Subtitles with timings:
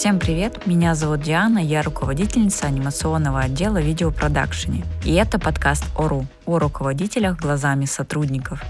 [0.00, 4.82] Всем привет, меня зовут Диана, я руководительница анимационного отдела видеопродакшене.
[5.04, 8.62] И это подкаст ОРУ о руководителях глазами сотрудников.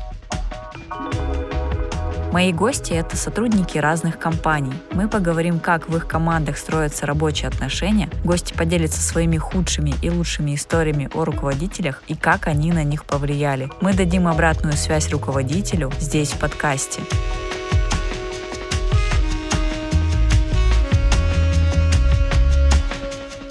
[2.32, 4.72] Мои гости— это сотрудники разных компаний.
[4.90, 8.10] Мы поговорим, как в их командах строятся рабочие отношения.
[8.24, 13.70] Гости поделятся своими худшими и лучшими историями о руководителях и как они на них повлияли.
[13.80, 17.02] Мы дадим обратную связь руководителю здесь, в подкасте.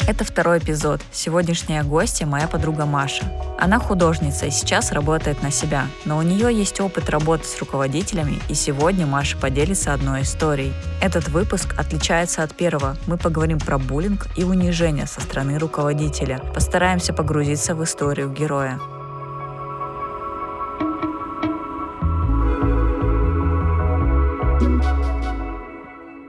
[0.09, 1.01] Это второй эпизод.
[1.11, 3.31] Сегодняшняя гостья моя подруга Маша.
[3.59, 8.39] Она художница и сейчас работает на себя, но у нее есть опыт работы с руководителями,
[8.49, 10.73] и сегодня Маша поделится одной историей.
[10.99, 12.97] Этот выпуск отличается от первого.
[13.05, 16.39] Мы поговорим про буллинг и унижение со стороны руководителя.
[16.55, 18.79] Постараемся погрузиться в историю героя.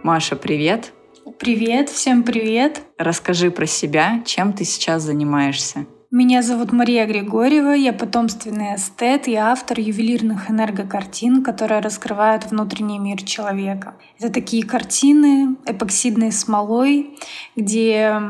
[0.02, 0.92] Маша, привет!
[1.40, 2.82] Привет, всем привет.
[2.98, 5.86] Расскажи про себя, чем ты сейчас занимаешься.
[6.10, 13.22] Меня зовут Мария Григорьева, я потомственный эстет и автор ювелирных энергокартин, которые раскрывают внутренний мир
[13.22, 13.94] человека.
[14.18, 17.16] Это такие картины эпоксидной смолой,
[17.56, 18.20] где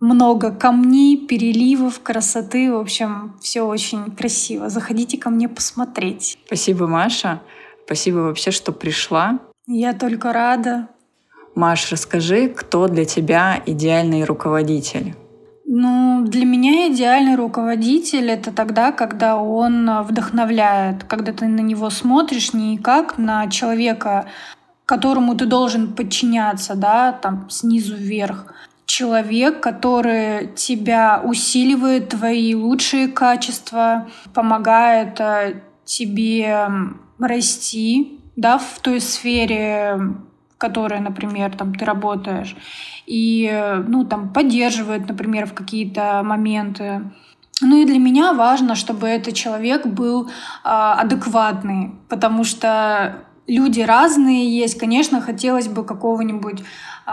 [0.00, 2.72] много камней, переливов, красоты.
[2.72, 4.68] В общем, все очень красиво.
[4.68, 6.40] Заходите ко мне посмотреть.
[6.46, 7.40] Спасибо, Маша.
[7.84, 9.38] Спасибо вообще, что пришла.
[9.68, 10.88] Я только рада.
[11.54, 15.14] Маш, расскажи, кто для тебя идеальный руководитель?
[15.64, 22.52] Ну, для меня идеальный руководитель— это тогда, когда он вдохновляет, когда ты на него смотришь
[22.52, 24.26] не как на человека,
[24.84, 28.52] которому ты должен подчиняться, да, там, снизу вверх.
[28.86, 36.68] Человек, который тебя усиливает, твои лучшие качества, помогает э, тебе
[37.20, 40.00] расти, да, в той сфере,
[40.60, 42.54] которой, например, там ты работаешь,
[43.06, 43.50] и,
[43.88, 47.10] ну, там, поддерживает, например, в какие-то моменты.
[47.62, 50.30] Ну и для меня важно, чтобы этот человек был э,
[50.64, 53.16] адекватный, потому что
[53.50, 54.78] люди разные есть.
[54.78, 57.12] Конечно, хотелось бы какого-нибудь э,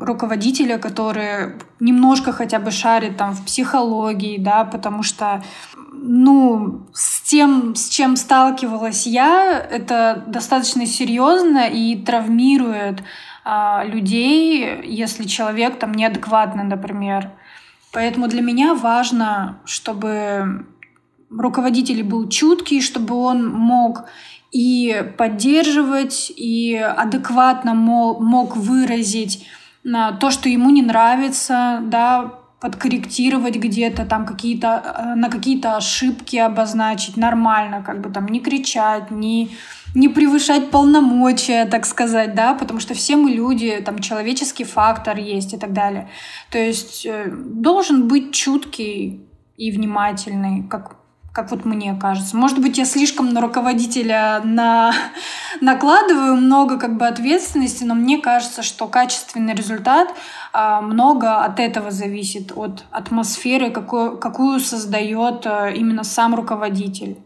[0.00, 5.42] руководителя, который немножко хотя бы шарит там в психологии, да, потому что
[5.92, 13.02] ну, с тем, с чем сталкивалась я, это достаточно серьезно и травмирует
[13.44, 17.30] а, людей, если человек там неадекватный, например.
[17.92, 20.66] Поэтому для меня важно, чтобы
[21.30, 24.04] руководитель был чуткий, чтобы он мог
[24.50, 29.46] и поддерживать, и адекватно мог, выразить
[29.84, 36.36] на то, что ему не нравится, да, подкорректировать где-то там какие-то э, на какие-то ошибки
[36.36, 39.50] обозначить нормально, как бы там не кричать, не
[39.94, 45.54] не превышать полномочия, так сказать, да, потому что все мы люди, там человеческий фактор есть
[45.54, 46.08] и так далее.
[46.50, 49.26] То есть э, должен быть чуткий
[49.56, 50.97] и внимательный, как
[51.38, 52.36] как вот мне кажется.
[52.36, 54.92] Может быть, я слишком на руководителя на...
[55.60, 60.08] накладываю много как бы ответственности, но мне кажется, что качественный результат
[60.52, 67.18] а, много от этого зависит, от атмосферы, какую, какую создает а, именно сам руководитель.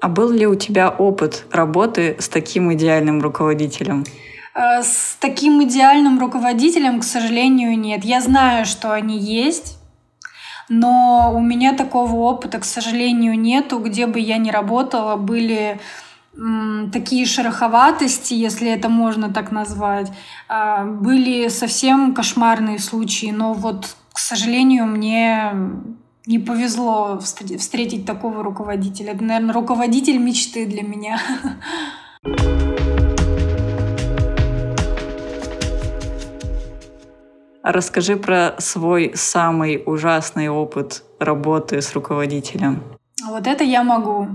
[0.00, 4.04] А был ли у тебя опыт работы с таким идеальным руководителем?
[4.52, 8.04] А, с таким идеальным руководителем, к сожалению, нет.
[8.04, 9.77] Я знаю, что они есть,
[10.68, 13.78] но у меня такого опыта, к сожалению, нету.
[13.78, 15.80] Где бы я ни работала, были
[16.92, 20.12] такие шероховатости, если это можно так назвать.
[20.48, 25.52] А, были совсем кошмарные случаи, но вот, к сожалению, мне
[26.26, 29.12] не повезло встретить такого руководителя.
[29.12, 31.18] Это, наверное, руководитель мечты для меня.
[37.68, 42.82] Расскажи про свой самый ужасный опыт работы с руководителем.
[43.26, 44.26] Вот это я могу.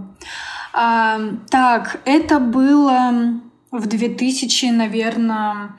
[0.72, 3.42] А, так, это было
[3.72, 5.72] в 2000, наверное,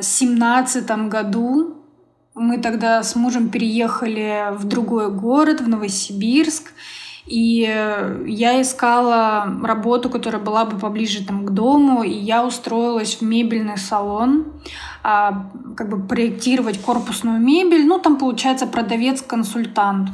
[0.00, 1.76] 17 году.
[2.34, 6.72] Мы тогда с мужем переехали в другой город, в Новосибирск.
[7.26, 7.60] И
[8.26, 13.78] я искала работу, которая была бы поближе там, к дому, и я устроилась в мебельный
[13.78, 14.46] салон,
[15.04, 17.86] а, как бы проектировать корпусную мебель.
[17.86, 20.10] Ну, там получается продавец-консультант.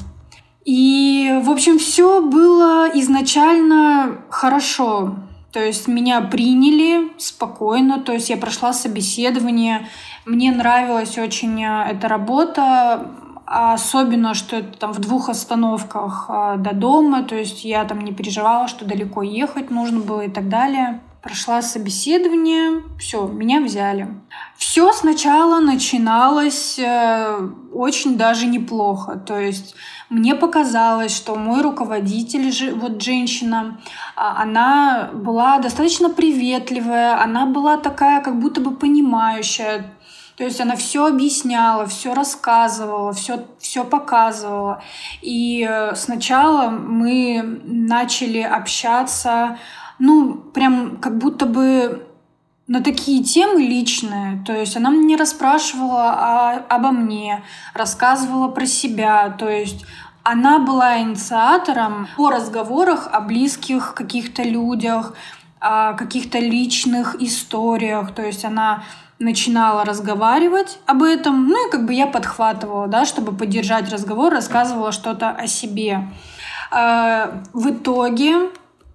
[0.64, 5.16] И, в общем, все было изначально хорошо.
[5.50, 9.88] То есть меня приняли спокойно, то есть я прошла собеседование,
[10.26, 13.10] мне нравилась очень э, эта работа,
[13.48, 18.12] особенно, что это там в двух остановках э, до дома, то есть я там не
[18.12, 21.00] переживала, что далеко ехать нужно было и так далее.
[21.22, 24.08] прошла собеседование, все, меня взяли.
[24.56, 29.18] Все сначала начиналось э, очень даже неплохо.
[29.18, 29.74] То есть
[30.10, 33.78] мне показалось, что мой руководитель, вот женщина,
[34.16, 39.92] а, она была достаточно приветливая, она была такая как будто бы понимающая,
[40.38, 44.80] то есть она все объясняла, все рассказывала, все, все показывала.
[45.20, 49.58] И э, сначала мы начали общаться,
[49.98, 52.06] ну, прям как будто бы
[52.68, 54.40] на такие темы личные.
[54.46, 57.42] То есть она мне расспрашивала о, обо мне,
[57.74, 59.30] рассказывала про себя.
[59.30, 59.84] То есть
[60.22, 65.14] она была инициатором по разговорах о близких каких-то людях,
[65.58, 68.14] о каких-то личных историях.
[68.14, 68.84] То есть она
[69.18, 74.92] начинала разговаривать об этом, ну и как бы я подхватывала, да, чтобы поддержать разговор, рассказывала
[74.92, 76.08] что-то о себе.
[76.70, 78.50] Э, в итоге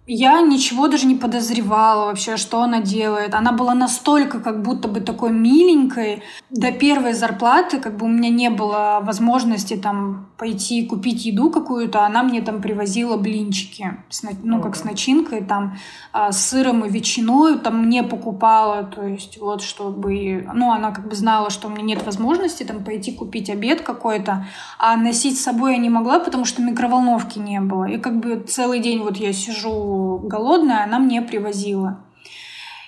[0.05, 3.33] я ничего даже не подозревала вообще, что она делает.
[3.33, 6.23] Она была настолько как будто бы такой миленькой.
[6.49, 12.05] До первой зарплаты как бы у меня не было возможности там пойти купить еду какую-то.
[12.05, 13.97] Она мне там привозила блинчики,
[14.43, 15.77] ну как с начинкой, там
[16.11, 17.59] а, с сыром и ветчиной.
[17.59, 20.45] Там мне покупала, то есть вот чтобы...
[20.53, 24.47] Ну она как бы знала, что у меня нет возможности там пойти купить обед какой-то.
[24.79, 27.85] А носить с собой я не могла, потому что микроволновки не было.
[27.85, 32.05] И как бы целый день вот я сижу голодная, она мне привозила.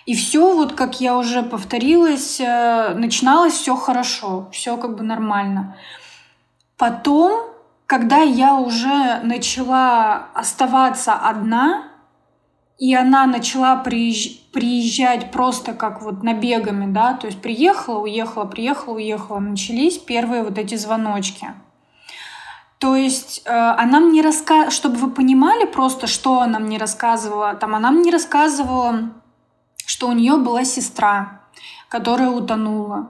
[0.06, 5.78] И все, вот как я уже повторилась, э, начиналось все хорошо, все как бы нормально.
[6.78, 7.50] Потом,
[7.88, 11.92] когда я уже начала оставаться одна,
[12.78, 19.40] и она начала приезжать просто как вот набегами, да, то есть приехала, уехала, приехала, уехала,
[19.40, 21.48] начались первые вот эти звоночки–
[22.80, 27.54] то есть э, она мне рассказывала, чтобы вы понимали просто, что она мне рассказывала.
[27.56, 29.12] Там она мне рассказывала,
[29.86, 31.42] что у нее была сестра,
[31.90, 33.10] которая утонула.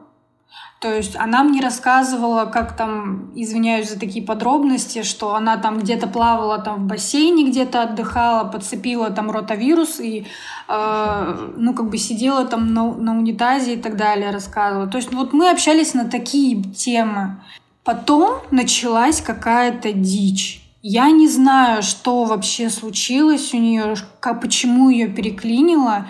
[0.82, 6.06] То есть она мне рассказывала, как там, извиняюсь за такие подробности, что она там где-то
[6.06, 10.28] плавала там в бассейне, где-то отдыхала, подцепила там ротавирус и,
[10.68, 14.86] э, ну, как бы сидела там на, на унитазе и так далее, рассказывала.
[14.86, 17.42] То есть вот мы общались на такие темы.
[17.86, 20.64] Потом началась какая-то дичь.
[20.82, 26.08] Я не знаю, что вообще случилось у нее, как, почему ее переклинило.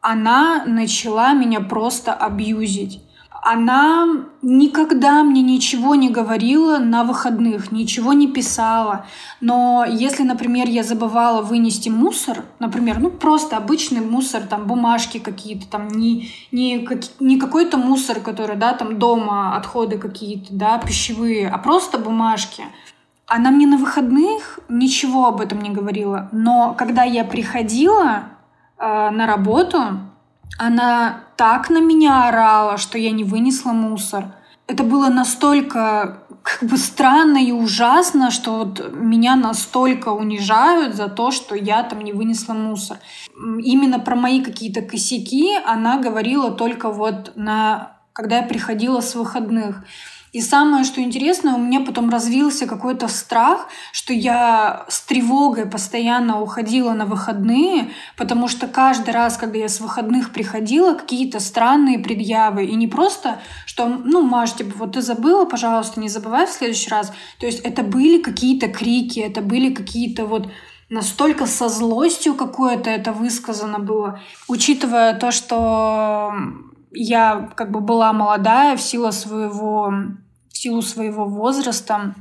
[0.00, 3.00] Она начала меня просто абьюзить
[3.44, 4.06] она
[4.40, 9.04] никогда мне ничего не говорила на выходных, ничего не писала.
[9.42, 15.66] Но если, например, я забывала вынести мусор, например, ну просто обычный мусор, там бумажки какие-то,
[15.68, 16.88] там не, не,
[17.20, 22.64] не какой-то мусор, который, да, там дома отходы какие-то, да, пищевые, а просто бумажки.
[23.26, 26.30] Она мне на выходных ничего об этом не говорила.
[26.32, 28.22] Но когда я приходила
[28.78, 29.98] э, на работу,
[30.58, 34.34] она так на меня орала, что я не вынесла мусор.
[34.66, 41.30] Это было настолько как бы странно и ужасно, что вот меня настолько унижают за то,
[41.30, 42.98] что я там не вынесла мусор.
[43.36, 49.84] Именно про мои какие-то косяки она говорила только вот на когда я приходила с выходных.
[50.34, 56.40] И самое, что интересно, у меня потом развился какой-то страх, что я с тревогой постоянно
[56.40, 62.64] уходила на выходные, потому что каждый раз, когда я с выходных приходила, какие-то странные предъявы.
[62.64, 66.90] И не просто, что, ну, Маш, типа, вот ты забыла, пожалуйста, не забывай в следующий
[66.90, 67.12] раз.
[67.38, 70.48] То есть это были какие-то крики, это были какие-то вот
[70.88, 74.18] настолько со злостью какое-то это высказано было.
[74.48, 76.32] Учитывая то, что
[76.90, 79.92] я как бы была молодая в силу своего
[80.64, 82.14] силу своего возраста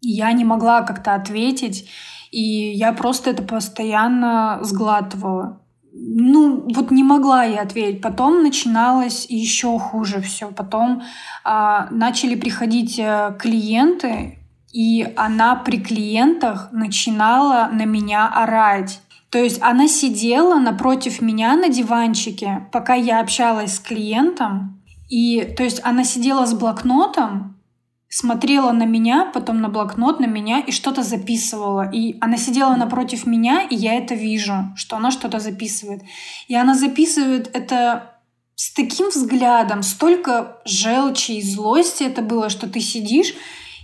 [0.00, 1.90] я не могла как-то ответить,
[2.30, 5.60] и я просто это постоянно сглатывала.
[5.92, 8.00] Ну, вот не могла я ответить.
[8.00, 10.50] Потом начиналось еще хуже все.
[10.52, 11.02] Потом
[11.44, 14.38] а, начали приходить э, клиенты,
[14.72, 19.00] и она при клиентах начинала на меня орать.
[19.28, 24.79] То есть она сидела напротив меня на диванчике, пока я общалась с клиентом,
[25.10, 27.60] и то есть она сидела с блокнотом,
[28.08, 31.90] смотрела на меня, потом на блокнот, на меня и что-то записывала.
[31.90, 36.02] И она сидела напротив меня, и я это вижу, что она что-то записывает.
[36.48, 38.20] И она записывает это
[38.54, 43.34] с таким взглядом, столько желчи и злости это было, что ты сидишь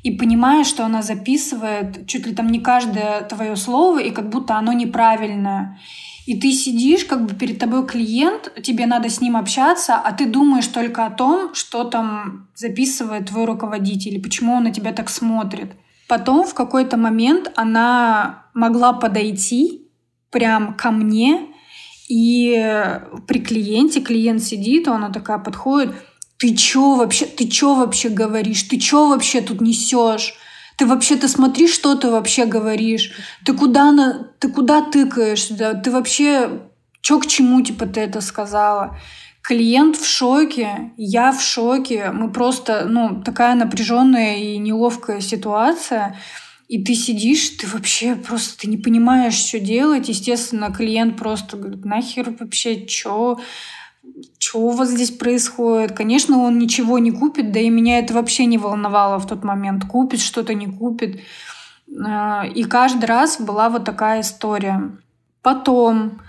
[0.03, 4.57] и понимаешь, что она записывает чуть ли там не каждое твое слово, и как будто
[4.57, 5.79] оно неправильное.
[6.27, 10.27] И ты сидишь, как бы перед тобой клиент, тебе надо с ним общаться, а ты
[10.27, 15.73] думаешь только о том, что там записывает твой руководитель, почему он на тебя так смотрит.
[16.09, 19.83] Потом в какой-то момент она могла подойти
[20.31, 21.47] прям ко мне
[22.09, 22.55] И
[23.27, 25.95] при клиенте, клиент сидит, она такая подходит,
[26.39, 30.35] ты чё вообще, ты чё вообще говоришь, ты чё вообще тут несешь?
[30.77, 33.13] Ты вообще, ты смотри, что ты вообще говоришь.
[33.45, 35.49] Ты куда, на, ты куда тыкаешь?
[35.49, 35.75] Да?
[35.75, 36.69] Ты вообще,
[37.01, 38.99] чё к чему, типа, ты это сказала?
[39.43, 42.11] Клиент в шоке, я в шоке.
[42.13, 46.17] Мы просто, ну, такая напряженная и неловкая ситуация.
[46.69, 50.09] И ты сидишь, ты вообще просто ты не понимаешь, что делать.
[50.09, 53.39] Естественно, клиент просто говорит, нахер вообще, что
[54.57, 55.93] что у вас здесь происходит?
[55.93, 59.85] Конечно, он ничего не купит, да и меня это вообще не волновало в тот момент.
[59.85, 61.21] Купит что-то, не купит.
[62.07, 64.93] А, и каждый раз была вот такая история.
[65.43, 66.23] Потом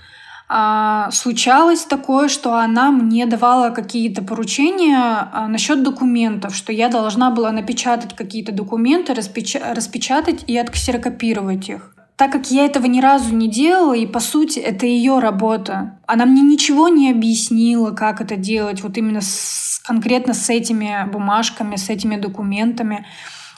[0.50, 7.32] а, случалось такое, что она мне давала какие-то поручения а, насчет документов, что я должна
[7.32, 9.56] была напечатать какие-то документы, распеч...
[9.56, 11.96] распечатать и отксерокопировать их.
[12.18, 16.26] Так как я этого ни разу не делала, и по сути это ее работа, она
[16.26, 21.90] мне ничего не объяснила, как это делать, вот именно с, конкретно с этими бумажками, с
[21.92, 23.06] этими документами.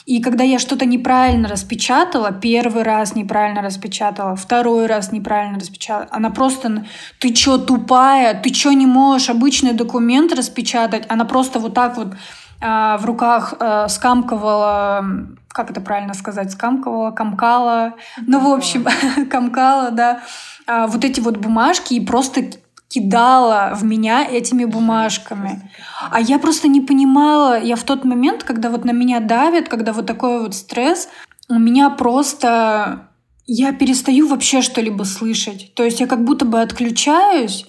[0.04, 6.28] И когда я что-то неправильно распечатала, первый раз неправильно распечатала, второй раз неправильно распечатала, она
[6.28, 6.84] просто,
[7.18, 11.06] ты чё, тупая, ты чё не можешь обычный документ распечатать?
[11.08, 12.08] Она просто вот так вот
[12.60, 15.02] э, в руках э, скамкивала,
[15.52, 17.94] как это правильно сказать, скамкивала, комкала,
[18.26, 18.86] ну, в общем,
[19.30, 20.22] комкала, да,
[20.66, 22.50] э, вот эти вот бумажки и просто
[22.88, 25.70] кидала в меня этими бумажками.
[26.10, 29.92] А я просто не понимала, я в тот момент, когда вот на меня давит, когда
[29.92, 31.08] вот такой вот стресс,
[31.48, 33.08] у меня просто
[33.46, 35.72] я перестаю вообще что-либо слышать.
[35.74, 37.66] То есть я как будто бы отключаюсь,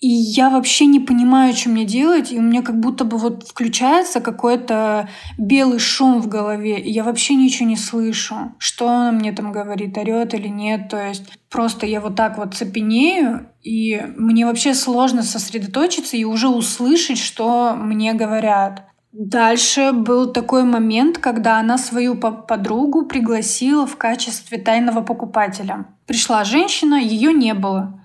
[0.00, 3.46] и я вообще не понимаю, что мне делать, и у меня как будто бы вот
[3.46, 8.54] включается какой-то белый шум в голове, и я вообще ничего не слышу.
[8.58, 10.88] Что она мне там говорит, орет или нет.
[10.88, 16.48] То есть просто я вот так вот цепенею, и мне вообще сложно сосредоточиться и уже
[16.48, 18.86] услышать, что мне говорят.
[19.12, 25.86] Дальше был такой момент, когда она свою подругу пригласила в качестве тайного покупателя.
[26.06, 27.99] Пришла женщина, ее не было.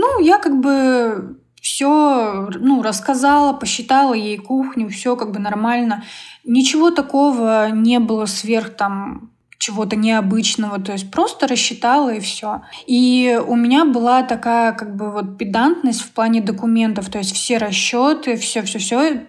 [0.00, 6.04] Ну, я как бы все ну, рассказала, посчитала ей кухню, все как бы нормально.
[6.44, 12.62] Ничего такого не было сверх там чего-то необычного, то есть просто рассчитала и все.
[12.86, 17.58] И у меня была такая как бы вот педантность в плане документов, то есть все
[17.58, 19.26] расчеты, все, все, все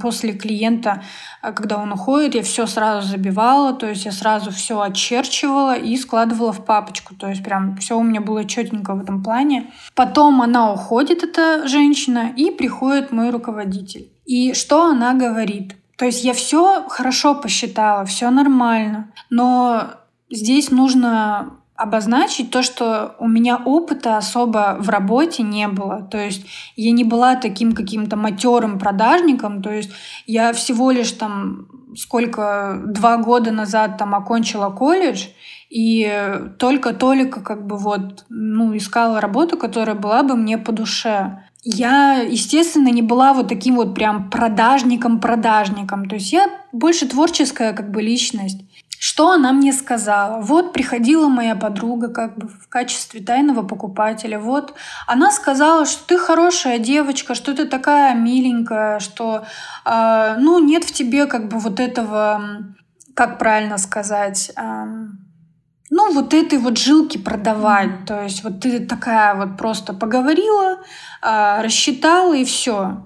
[0.00, 1.02] после клиента,
[1.40, 5.96] а, когда он уходит, я все сразу забивала, то есть я сразу все очерчивала и
[5.96, 7.14] складывала в папочку.
[7.14, 9.72] То есть прям все у меня было четенько в этом плане.
[9.94, 14.08] Потом она уходит, эта женщина, и приходит мой руководитель.
[14.24, 15.74] И что она говорит?
[16.02, 19.84] То есть я все хорошо посчитала, все нормально, но
[20.28, 26.02] здесь нужно обозначить то, что у меня опыта особо в работе не было.
[26.02, 26.44] То есть
[26.74, 29.62] я не была таким каким-то матерым продажником.
[29.62, 29.90] То есть
[30.26, 35.26] я всего лишь там сколько, два года назад там окончила колледж,
[35.70, 41.44] и только-только как бы вот, ну, искала работу, которая была бы мне по душе.
[41.64, 46.08] Я, естественно, не была вот таким вот прям продажником-продажником.
[46.08, 48.60] То есть я больше творческая как бы личность.
[48.98, 50.40] Что она мне сказала?
[50.40, 54.38] Вот приходила моя подруга как бы в качестве тайного покупателя.
[54.38, 54.74] Вот
[55.06, 59.44] она сказала, что ты хорошая девочка, что ты такая миленькая, что
[59.84, 62.42] э, ну нет в тебе как бы вот этого,
[63.14, 64.86] как правильно сказать, э,
[65.94, 68.06] ну вот этой вот жилки продавать.
[68.06, 70.78] То есть вот ты такая вот просто поговорила,
[71.22, 73.02] э, рассчитала и все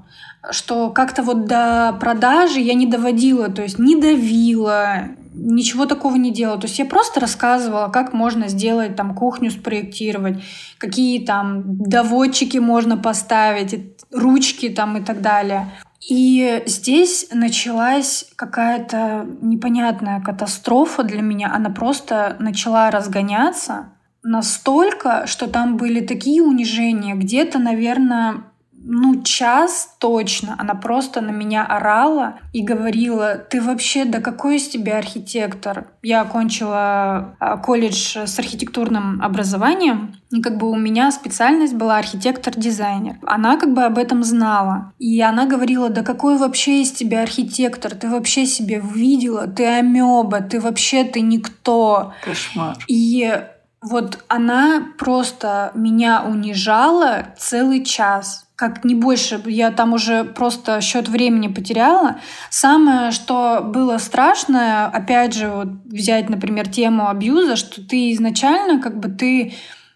[0.53, 6.31] что как-то вот до продажи я не доводила, то есть не давила, ничего такого не
[6.31, 6.61] делала.
[6.61, 10.43] То есть я просто рассказывала, как можно сделать там кухню спроектировать,
[10.79, 15.69] какие там доводчики можно поставить, ручки там и так далее.
[16.09, 21.53] И здесь началась какая-то непонятная катастрофа для меня.
[21.53, 27.15] Она просто начала разгоняться настолько, что там были такие унижения.
[27.15, 28.45] Где-то, наверное,
[28.89, 34.69] ну, час точно она просто на меня орала и говорила, ты вообще, да какой из
[34.69, 35.89] тебя архитектор?
[36.03, 43.17] Я окончила а, колледж с архитектурным образованием, и как бы у меня специальность была архитектор-дизайнер.
[43.27, 44.93] Она как бы об этом знала.
[44.99, 47.93] И она говорила, да какой вообще из тебя архитектор?
[47.95, 49.49] Ты вообще себе видела?
[49.49, 52.13] Ты амеба, ты вообще ты никто.
[52.25, 52.77] Кошмар.
[52.87, 53.37] И
[53.83, 61.09] вот она просто меня унижала целый час как не больше, я там уже просто счет
[61.09, 62.17] времени потеряла.
[62.51, 68.99] Самое, что было страшное, опять же, вот взять, например, тему абьюза, что ты изначально как
[68.99, 69.55] бы ты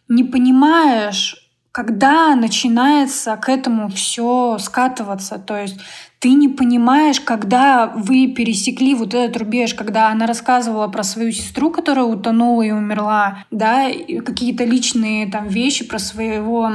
[0.08, 5.78] не понимаешь, когда начинается к этому все скатываться, то есть
[6.18, 11.70] ты не понимаешь, когда вы пересекли вот этот рубеж, когда она рассказывала про свою сестру,
[11.70, 13.88] которая утонула и умерла, да,
[14.26, 16.70] какие-то личные там вещи про своего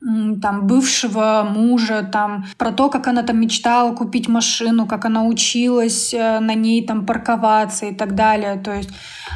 [0.00, 6.14] там бывшего мужа, там про то, как она там мечтала купить машину, как она училась
[6.14, 8.56] э, на ней там парковаться и так далее.
[8.56, 8.90] То есть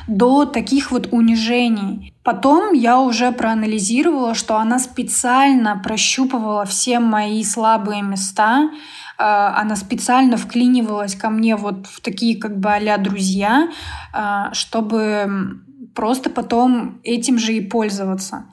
[0.09, 2.15] до таких вот унижений.
[2.23, 8.71] Потом я уже проанализировала, что она специально прощупывала все мои слабые места, э,
[9.19, 13.69] она специально вклинивалась ко мне вот в такие как бы а друзья,
[14.15, 15.61] э, чтобы
[15.95, 18.47] просто потом этим же и пользоваться.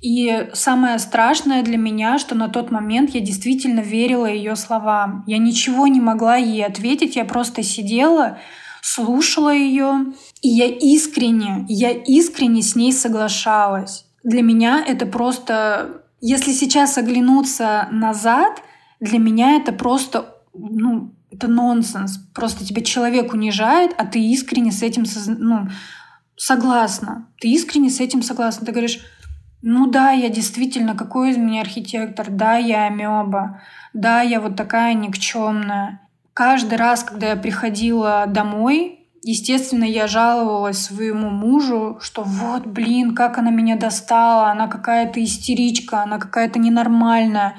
[0.00, 5.24] И самое страшное для меня, что на тот момент я действительно верила ее словам.
[5.26, 8.38] Я ничего не могла ей ответить, я просто сидела,
[8.80, 14.04] слушала ее, и я искренне, я искренне с ней соглашалась.
[14.22, 18.62] Для меня это просто, если сейчас оглянуться назад,
[19.00, 22.18] для меня это просто, ну, это нонсенс.
[22.34, 25.04] Просто тебя человек унижает, а ты искренне с этим
[25.38, 25.68] ну,
[26.36, 27.28] согласна.
[27.40, 28.66] Ты искренне с этим согласна.
[28.66, 29.00] Ты говоришь,
[29.62, 32.26] ну да, я действительно, какой из меня архитектор?
[32.30, 33.60] Да, я амеба.
[33.92, 36.00] Да, я вот такая никчемная.
[36.32, 43.38] Каждый раз, когда я приходила домой, естественно, я жаловалась своему мужу, что вот, блин, как
[43.38, 47.56] она меня достала, она какая-то истеричка, она какая-то ненормальная.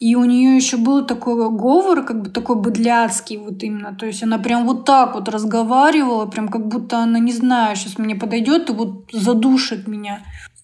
[0.00, 3.94] И у нее еще был такой говор, как бы такой быдляцкий вот именно.
[3.94, 7.98] То есть она прям вот так вот разговаривала, прям как будто она, не знаю, сейчас
[7.98, 10.20] мне подойдет и вот задушит меня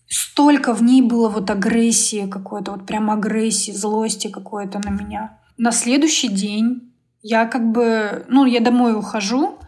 [0.08, 5.38] столько в ней было вот агрессии какой-то, вот прям агрессии, злости какой-то на меня.
[5.56, 6.92] На следующий день
[7.23, 9.58] я как бы, ну, я домой ухожу,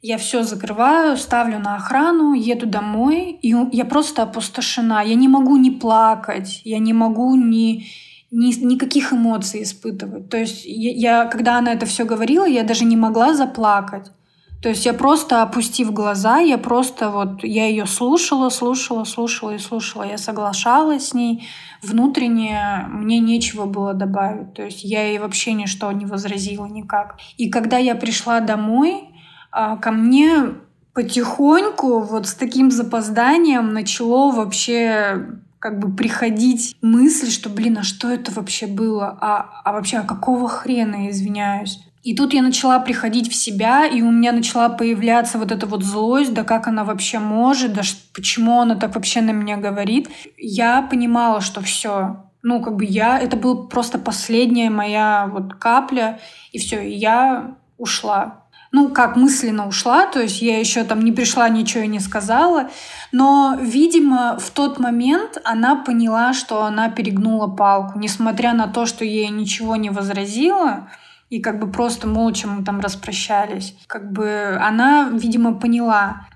[0.00, 5.02] я все закрываю, ставлю на охрану, еду домой, и я просто опустошена.
[5.02, 7.86] Я не могу не плакать, я не могу ни,
[8.30, 10.28] ни, никаких эмоций испытывать.
[10.28, 14.12] То есть я, я, когда она это все говорила, я даже не могла заплакать.
[14.60, 19.58] То есть я просто, опустив глаза, я просто вот, я ее слушала, слушала, слушала и
[19.58, 20.02] слушала.
[20.02, 21.48] Я соглашалась с ней.
[21.80, 24.54] Внутренне мне нечего было добавить.
[24.54, 27.18] То есть я ей вообще ничто не возразила никак.
[27.36, 29.04] И когда я пришла домой,
[29.52, 30.54] а, ко мне
[30.92, 38.08] потихоньку, вот с таким запозданием начало вообще как бы приходить мысль, что, блин, а что
[38.08, 39.16] это вообще было?
[39.20, 41.80] А, а вообще, а какого хрена, извиняюсь?
[42.08, 45.82] И тут я начала приходить в себя, и у меня начала появляться вот эта вот
[45.82, 47.82] злость, да как она вообще может, да
[48.14, 50.08] почему она так вообще на меня говорит.
[50.38, 56.18] Я понимала, что все, ну как бы я, это была просто последняя моя вот капля,
[56.50, 58.44] и все, и я ушла.
[58.72, 62.70] Ну, как мысленно ушла, то есть я еще там не пришла, ничего не сказала,
[63.12, 69.04] но, видимо, в тот момент она поняла, что она перегнула палку, несмотря на то, что
[69.04, 70.88] ей ничего не возразила,
[71.30, 73.76] и как бы просто молча мы там распрощались.
[73.86, 76.26] Как бы она, видимо, поняла.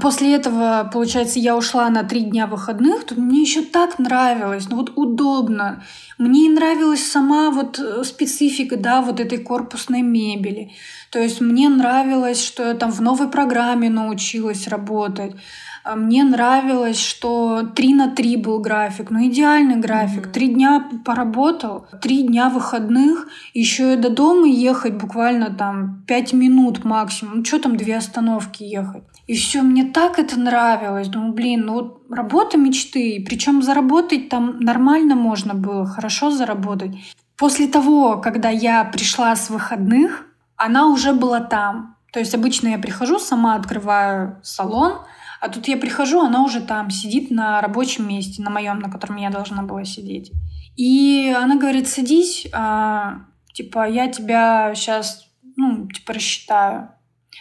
[0.00, 4.76] После этого, получается, я ушла на три дня выходных, тут мне еще так нравилось, ну
[4.76, 5.82] вот удобно.
[6.18, 10.72] Мне нравилась сама вот э, специфика, да, вот этой корпусной мебели.
[11.10, 15.34] То есть мне нравилось, что я там в новой программе научилась работать.
[15.84, 20.30] А мне нравилось, что 3 на 3 был график, ну идеальный график.
[20.30, 20.54] Три mm-hmm.
[20.54, 27.38] дня поработал, три дня выходных, еще и до дома ехать буквально там 5 минут максимум.
[27.38, 29.02] Ну что там, две остановки ехать.
[29.26, 31.08] И все, мне так это нравилось.
[31.08, 33.24] Думаю, блин, ну вот работа мечты.
[33.26, 36.92] Причем заработать там нормально можно было, хорошо заработать.
[37.36, 41.96] После того, когда я пришла с выходных, она уже была там.
[42.12, 44.98] То есть обычно я прихожу, сама открываю салон,
[45.42, 49.16] а тут я прихожу, она уже там сидит на рабочем месте, на моем, на котором
[49.16, 50.30] я должна была сидеть.
[50.76, 55.26] И она говорит, садись, а, типа, я тебя сейчас,
[55.56, 56.90] ну, типа, рассчитаю.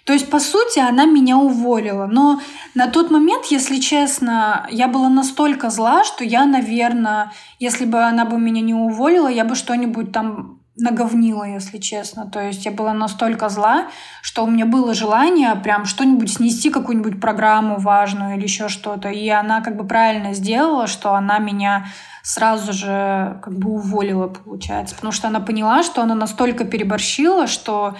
[0.05, 2.07] То есть, по сути, она меня уволила.
[2.07, 2.41] Но
[2.73, 8.25] на тот момент, если честно, я была настолько зла, что я, наверное, если бы она
[8.25, 12.29] бы меня не уволила, я бы что-нибудь там наговнила, если честно.
[12.29, 13.87] То есть я была настолько зла,
[14.21, 19.09] что у меня было желание прям что-нибудь снести, какую-нибудь программу важную или еще что-то.
[19.09, 21.87] И она как бы правильно сделала, что она меня
[22.23, 24.95] сразу же как бы уволила, получается.
[24.95, 27.95] Потому что она поняла, что она настолько переборщила, что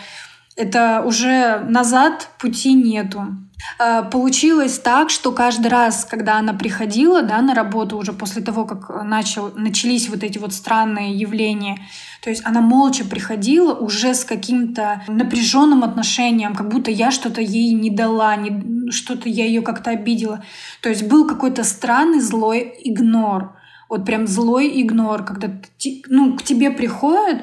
[0.56, 3.28] это уже назад пути нету.
[3.80, 8.66] Э, получилось так, что каждый раз, когда она приходила да, на работу уже после того,
[8.66, 11.78] как начал, начались вот эти вот странные явления,
[12.22, 17.74] то есть она молча приходила уже с каким-то напряженным отношением, как будто я что-то ей
[17.74, 20.44] не дала, не, что-то я ее как-то обидела.
[20.82, 23.56] То есть был какой-то странный злой игнор.
[23.90, 25.50] Вот прям злой игнор, когда
[26.08, 27.42] ну, к тебе приходят,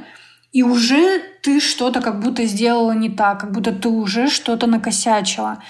[0.52, 5.62] и уже ты что-то как будто сделала не так, как будто ты уже что-то накосячила.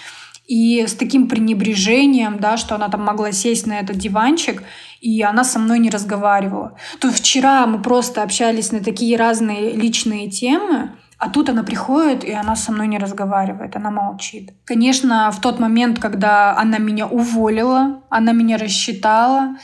[0.49, 4.65] И с таким пренебрежением, да, что она там могла сесть на этот диванчик,
[5.01, 6.77] и она со мной не разговаривала.
[6.99, 12.33] То вчера мы просто общались на такие разные личные темы, а тут она приходит, и
[12.33, 14.51] она со мной не разговаривает, она молчит.
[14.65, 19.55] Конечно, в тот момент, когда она меня уволила, она меня рассчитала,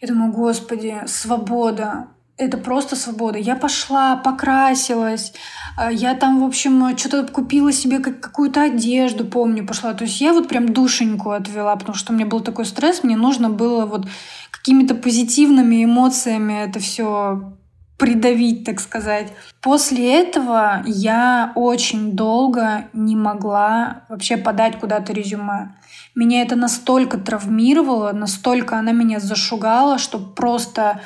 [0.00, 2.08] я думаю, господи, свобода,
[2.40, 3.38] это просто свобода.
[3.38, 5.32] Я пошла, покрасилась,
[5.76, 9.92] а, я там, в общем, что-то купила себе какую-то одежду, помню, пошла.
[9.92, 13.16] То есть я вот прям душеньку отвела, потому что у меня был такой стресс, мне
[13.16, 14.06] нужно было вот
[14.50, 17.54] какими-то позитивными эмоциями это все
[17.98, 19.30] придавить, так сказать.
[19.60, 25.74] После этого я очень долго не могла вообще подать куда-то резюме.
[26.14, 31.02] Меня это настолько травмировало, настолько она меня зашугала, что просто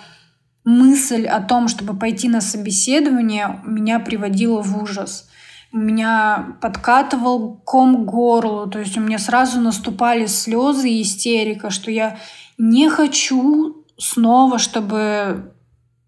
[0.65, 5.29] мысль о том, чтобы пойти на собеседование, меня приводила в ужас.
[5.73, 12.17] Меня подкатывал ком горлу, то есть у меня сразу наступали слезы и истерика, что я
[12.59, 15.53] не хочу снова, чтобы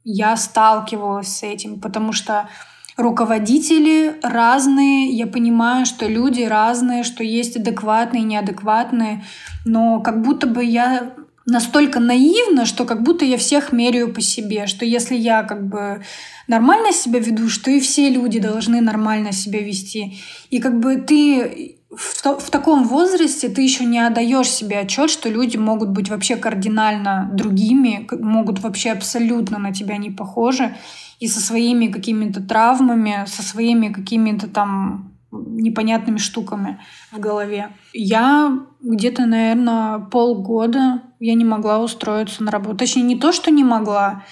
[0.04, 2.48] я сталкивалась с этим, потому что
[2.96, 9.24] руководители разные, я понимаю, что люди разные, что есть адекватные неадекватные,
[9.64, 11.12] но как будто бы я
[11.46, 16.02] настолько наивна, что как будто я всех меряю по себе, что если я как бы
[16.48, 20.18] нормально себя веду, что и все люди должны нормально себя вести.
[20.50, 25.10] И как бы ты в, то, в таком возрасте ты еще не отдаешь себе отчет,
[25.10, 30.76] что люди могут быть вообще кардинально другими, могут вообще абсолютно на тебя не похожи,
[31.20, 36.80] и со своими какими-то травмами, со своими какими-то там непонятными штуками
[37.12, 37.70] в голове.
[37.92, 42.78] Я где-то, наверное, полгода я не могла устроиться на работу.
[42.78, 44.24] Точнее, не то, что не могла.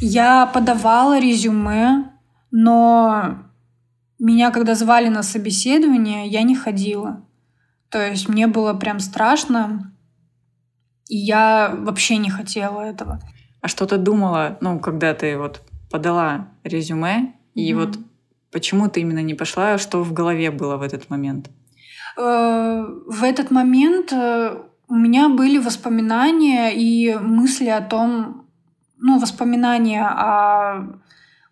[0.00, 2.10] Я подавала резюме,
[2.50, 3.38] но
[4.18, 7.24] меня, когда звали на собеседование, я не ходила.
[7.90, 9.92] То есть мне было прям страшно,
[11.08, 13.20] и я вообще не хотела этого.
[13.60, 17.76] А что ты думала, ну, когда ты вот подала резюме, и mm-hmm.
[17.76, 17.98] вот
[18.50, 21.50] почему ты именно не пошла, что в голове было в этот момент?
[22.16, 24.56] Э, в этот момент э,
[24.88, 28.46] у меня были воспоминания и мысли о том,
[28.98, 31.00] ну, воспоминания о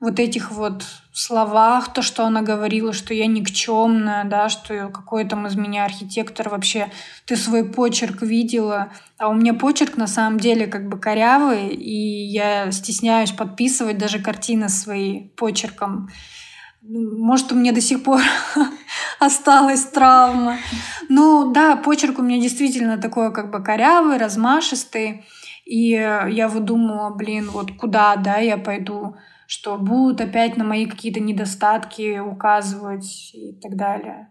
[0.01, 5.47] вот этих вот словах, то, что она говорила, что я никчемная, да, что какой там
[5.49, 6.91] из меня архитектор вообще,
[7.27, 12.27] ты свой почерк видела, а у меня почерк на самом деле как бы корявый, и
[12.27, 16.09] я стесняюсь подписывать даже картины свои почерком.
[16.83, 18.21] Может, у меня до сих пор
[19.19, 20.59] осталась травма.
[21.09, 25.25] Ну да, почерк у меня действительно такой как бы корявый, размашистый.
[25.65, 30.87] И я вот думала, блин, вот куда, да, я пойду, что будут опять на мои
[30.87, 34.29] какие-то недостатки указывать и так далее.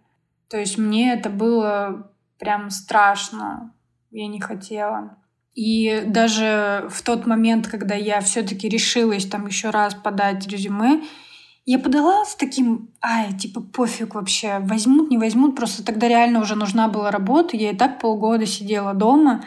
[0.49, 3.73] То есть мне это было прям страшно.
[4.12, 5.17] Я не хотела.
[5.53, 11.01] И даже в тот момент, когда я все-таки решилась там еще раз подать резюме,
[11.67, 16.56] я подала с таким, ай, типа пофиг вообще, возьмут, не возьмут, просто тогда реально уже
[16.56, 19.43] нужна была работа, я и так полгода сидела дома.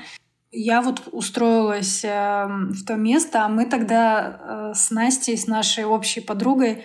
[0.53, 5.87] Я вот устроилась э, в то место, а мы тогда э, с Настей, с нашей
[5.87, 6.85] общей подругой,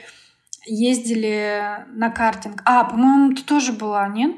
[0.65, 2.61] ездили на картинг.
[2.63, 4.37] А, по-моему, ты тоже была, нет?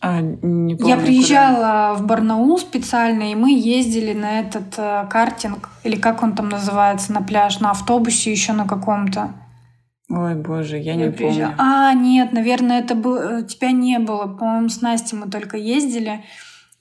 [0.00, 1.94] А, не помню, я приезжала куда.
[1.94, 7.12] в Барнаул специально, и мы ездили на этот э, картинг, или как он там называется,
[7.12, 9.34] на пляж, на автобусе еще на каком-то.
[10.10, 11.50] Ой, боже, я, не приезжала.
[11.50, 11.54] помню.
[11.58, 13.40] А, нет, наверное, это было...
[13.40, 14.26] Э, тебя не было.
[14.26, 16.24] По-моему, с Настей мы только ездили.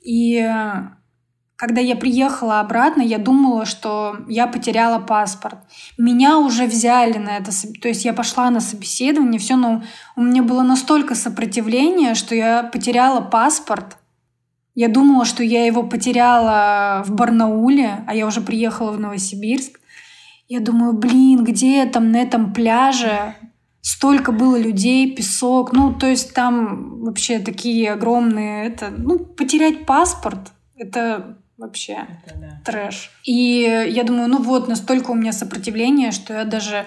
[0.01, 0.89] И э,
[1.57, 5.57] когда я приехала обратно, я думала, что я потеряла паспорт.
[5.97, 9.83] Меня уже взяли на это, то есть я пошла на собеседование, все, но
[10.15, 13.97] у меня было настолько сопротивление, что я потеряла паспорт.
[14.75, 19.79] Я думала, что я его потеряла в Барнауле, а я уже приехала в Новосибирск.
[20.47, 23.35] Я думаю, блин, где там на этом пляже
[23.81, 30.51] столько было людей, песок, ну, то есть там вообще такие огромные, это, ну, потерять паспорт,
[30.75, 32.61] это вообще это, да.
[32.65, 33.11] трэш.
[33.23, 36.85] И я думаю, ну вот, настолько у меня сопротивление, что я даже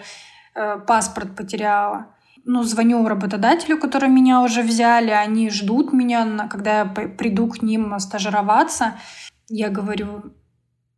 [0.55, 2.15] э, паспорт потеряла.
[2.45, 7.99] Ну, звоню работодателю, который меня уже взяли, они ждут меня, когда я приду к ним
[7.99, 8.99] стажироваться.
[9.49, 10.33] Я говорю,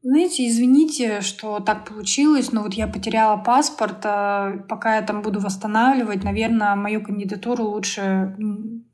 [0.05, 5.39] знаете, извините, что так получилось, но вот я потеряла паспорт, а пока я там буду
[5.39, 8.35] восстанавливать, наверное, мою кандидатуру лучше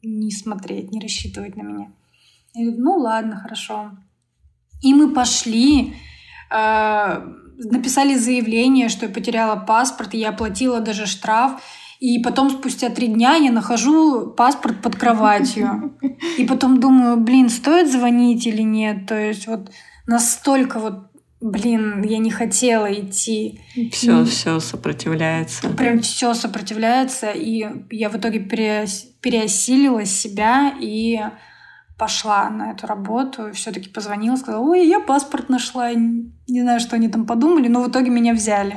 [0.02, 1.92] не смотреть, не рассчитывать на меня.
[2.54, 3.92] Я говорю, ну ладно, хорошо.
[4.82, 5.94] И мы пошли,
[6.50, 11.62] э, написали заявление, что я потеряла паспорт, и я оплатила даже штраф.
[12.00, 15.98] И потом спустя три дня я нахожу паспорт под кроватью.
[16.36, 19.06] И потом думаю, блин, стоит звонить или нет.
[19.06, 19.70] То есть вот
[20.08, 21.04] настолько вот
[21.40, 23.60] блин, я не хотела идти.
[23.92, 25.68] Все, и все сопротивляется.
[25.68, 31.20] Прям все сопротивляется, и я в итоге переосилила себя и
[31.96, 37.08] пошла на эту работу, все-таки позвонила, сказала, ой, я паспорт нашла, не знаю, что они
[37.08, 38.76] там подумали, но в итоге меня взяли.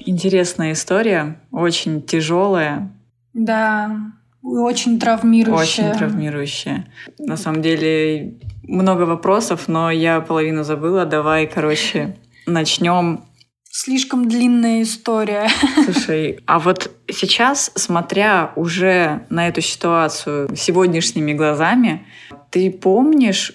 [0.00, 2.90] Интересная история, очень тяжелая.
[3.34, 5.90] Да, очень травмирующая.
[5.90, 6.86] Очень травмирующая.
[7.18, 11.04] На самом деле много вопросов, но я половину забыла.
[11.04, 13.24] Давай, короче, начнем.
[13.70, 15.48] Слишком длинная история.
[15.84, 22.06] Слушай, а вот сейчас, смотря уже на эту ситуацию сегодняшними глазами,
[22.50, 23.52] ты помнишь,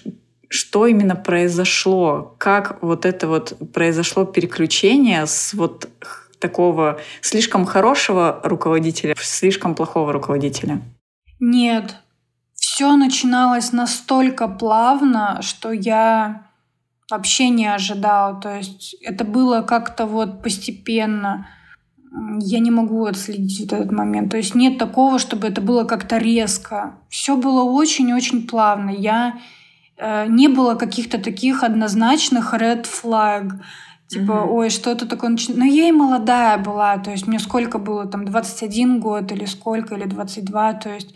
[0.48, 2.36] что именно произошло?
[2.38, 5.88] Как вот это вот произошло переключение с вот
[6.44, 10.80] такого слишком хорошего руководителя слишком плохого руководителя?
[11.40, 11.96] Нет.
[12.54, 16.42] Все начиналось настолько плавно, что я
[17.10, 18.40] вообще не ожидала.
[18.40, 21.46] То есть это было как-то вот постепенно.
[22.38, 24.30] Я не могу отследить вот этот момент.
[24.30, 26.94] То есть нет такого, чтобы это было как-то резко.
[27.08, 28.90] Все было очень-очень плавно.
[28.90, 29.38] Я
[29.96, 33.52] э, не было каких-то таких однозначных red flag.
[34.08, 34.50] Типа, mm-hmm.
[34.50, 35.58] ой, что-то такое начинает.
[35.58, 39.94] Но я и молодая была, то есть мне сколько было, там, 21 год или сколько,
[39.94, 41.14] или 22, то есть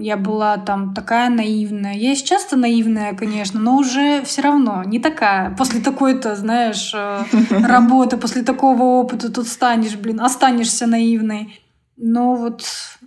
[0.00, 1.94] я была там такая наивная.
[1.94, 5.54] Я сейчас часто наивная, конечно, но уже все равно не такая.
[5.56, 11.60] После такой-то, знаешь, э, работы, после такого опыта тут станешь, блин, останешься наивной.
[11.96, 12.64] Но вот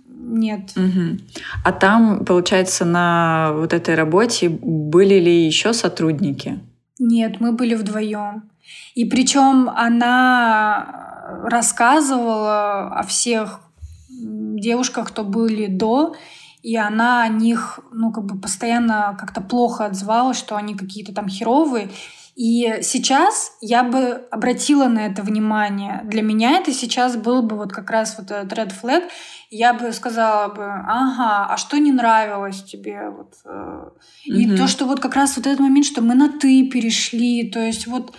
[0.08, 0.72] нет.
[0.76, 1.18] Угу.
[1.64, 6.60] А там, получается, на вот этой работе были ли еще сотрудники?
[6.98, 8.50] Нет, мы были вдвоем.
[8.94, 13.60] И причем она рассказывала о всех
[14.08, 16.14] девушках, кто были до,
[16.62, 21.28] и она о них, ну, как бы постоянно как-то плохо отзывалась, что они какие-то там
[21.28, 21.90] херовые.
[22.36, 26.02] И сейчас я бы обратила на это внимание.
[26.04, 29.04] Для меня это сейчас был бы вот как раз вот этот red flag.
[29.50, 33.08] Я бы сказала бы, ага, а что не нравилось тебе?
[33.08, 33.88] Вот, э,
[34.26, 34.56] И mm-hmm.
[34.58, 37.86] то, что вот как раз вот этот момент, что мы на «ты» перешли, то есть
[37.86, 38.14] вот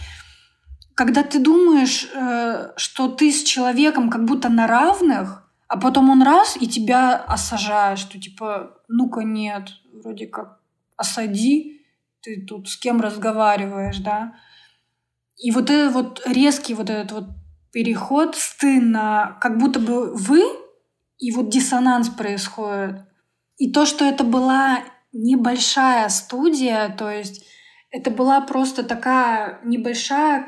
[0.96, 6.24] когда ты думаешь, э, что ты с человеком как будто на равных, а потом он
[6.24, 10.58] раз и тебя осажает, что типа, ну-ка нет, вроде как
[10.96, 11.77] осади,
[12.22, 14.36] ты тут с кем разговариваешь, да.
[15.38, 17.26] И вот этот вот резкий вот этот вот
[17.72, 20.42] переход с ты на как будто бы вы,
[21.18, 23.02] и вот диссонанс происходит.
[23.58, 27.46] И то, что это была небольшая студия, то есть
[27.90, 30.46] это была просто такая небольшая,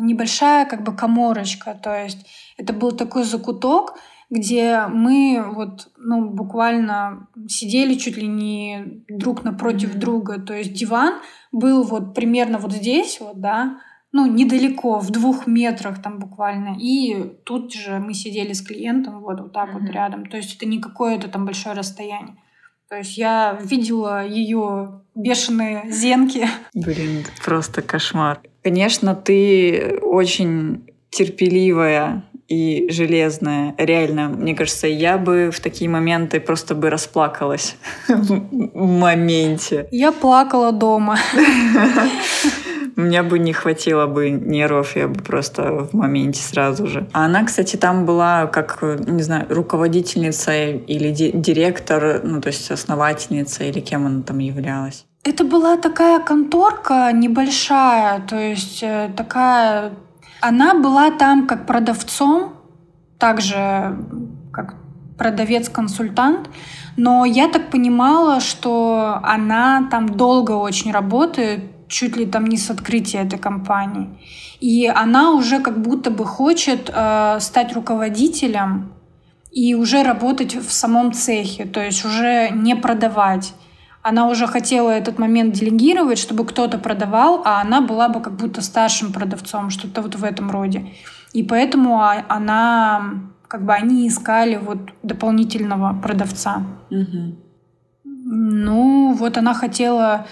[0.00, 1.74] небольшая как бы коморочка.
[1.74, 3.98] То есть это был такой закуток,
[4.32, 9.98] где мы вот, ну, буквально сидели чуть ли не друг напротив mm-hmm.
[9.98, 10.40] друга.
[10.40, 11.16] То есть диван
[11.52, 13.78] был вот примерно вот здесь вот, да,
[14.10, 16.78] ну, недалеко, в двух метрах там буквально.
[16.80, 19.80] И тут же мы сидели с клиентом вот, вот так mm-hmm.
[19.80, 20.24] вот рядом.
[20.24, 22.36] То есть это не какое-то там большое расстояние.
[22.88, 26.48] То есть я видела ее бешеные зенки.
[26.72, 28.40] Блин, просто кошмар.
[28.62, 33.74] Конечно, ты очень терпеливая и железная.
[33.78, 37.76] Реально, мне кажется, я бы в такие моменты просто бы расплакалась
[38.08, 39.88] в моменте.
[39.90, 41.16] Я плакала дома.
[42.96, 47.08] Мне бы не хватило бы нервов, я бы просто в моменте сразу же.
[47.12, 53.64] А она, кстати, там была как, не знаю, руководительница или директор, ну, то есть основательница,
[53.64, 55.06] или кем она там являлась?
[55.24, 59.92] Это была такая конторка небольшая, то есть э, такая...
[60.42, 62.54] Она была там как продавцом,
[63.18, 63.96] также
[64.52, 64.74] как
[65.16, 66.50] продавец-консультант,
[66.96, 72.70] но я так понимала, что она там долго очень работает, чуть ли там не с
[72.70, 74.08] открытия этой компании.
[74.60, 78.92] И она уже как будто бы хочет э, стать руководителем
[79.52, 83.54] и уже работать в самом цехе, то есть уже не продавать.
[84.02, 88.60] Она уже хотела этот момент делегировать, чтобы кто-то продавал, а она была бы как будто
[88.60, 90.92] старшим продавцом, что-то вот в этом роде.
[91.32, 93.14] И поэтому а, она,
[93.46, 96.64] как бы они искали вот дополнительного продавца.
[96.90, 97.36] Угу.
[98.04, 100.26] Ну, вот она хотела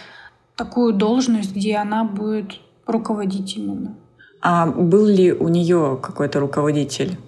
[0.57, 3.95] такую должность, где она будет руководить именно.
[4.43, 7.19] А был ли у нее какой-то руководитель?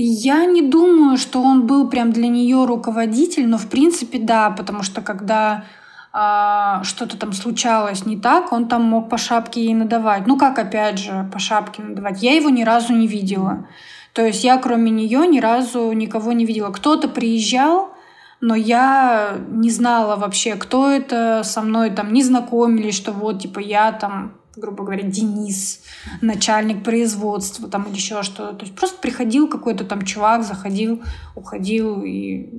[0.00, 4.84] Я не думаю, что он был прям для нее руководитель, но в принципе да, потому
[4.84, 5.64] что когда
[6.12, 10.26] а, что-то там случалось не так, он там мог по шапке ей надавать.
[10.26, 12.22] Ну как, опять же, по шапке надавать?
[12.22, 13.66] Я его ни разу не видела.
[14.12, 16.70] То есть я, кроме нее, ни разу никого не видела.
[16.70, 17.90] Кто-то приезжал,
[18.40, 23.58] но я не знала вообще, кто это со мной там не знакомились, что вот, типа,
[23.58, 25.82] я там, грубо говоря, Денис,
[26.20, 28.54] начальник производства там или еще что-то.
[28.54, 31.02] То есть просто приходил какой-то там чувак, заходил,
[31.34, 32.50] уходил, и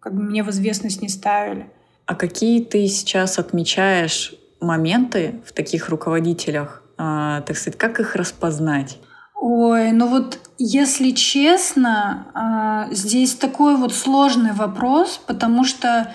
[0.00, 1.70] как бы мне в известность не ставили.
[2.06, 8.98] А какие ты сейчас отмечаешь моменты в таких руководителях, э, так сказать, как их распознать?
[9.34, 16.12] Ой, ну вот если честно, а, здесь такой вот сложный вопрос, потому что,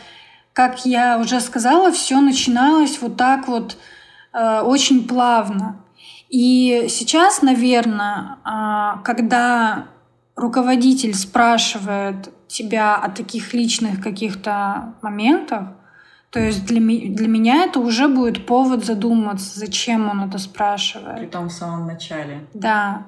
[0.54, 3.78] как я уже сказала, все начиналось вот так вот а,
[4.34, 5.82] очень плавно.
[6.30, 9.88] И сейчас, наверное, а, когда
[10.36, 15.70] руководитель спрашивает тебя о таких личных каких-то моментах,
[16.30, 21.18] то есть для, для меня это уже будет повод задуматься, зачем он это спрашивает.
[21.18, 22.48] При том в самом начале.
[22.54, 23.08] Да.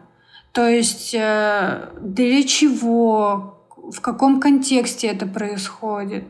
[0.51, 6.25] То есть э, для чего, в каком контексте это происходит.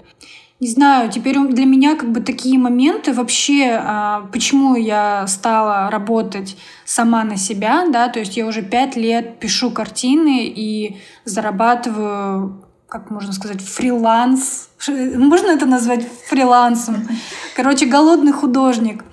[0.63, 6.55] Не знаю, теперь для меня как бы такие моменты вообще, а, почему я стала работать
[6.85, 13.11] сама на себя, да, то есть я уже пять лет пишу картины и зарабатываю как
[13.11, 14.69] можно сказать, фриланс.
[14.87, 17.09] Можно это назвать фрилансом?
[17.57, 19.03] Короче, голодный художник.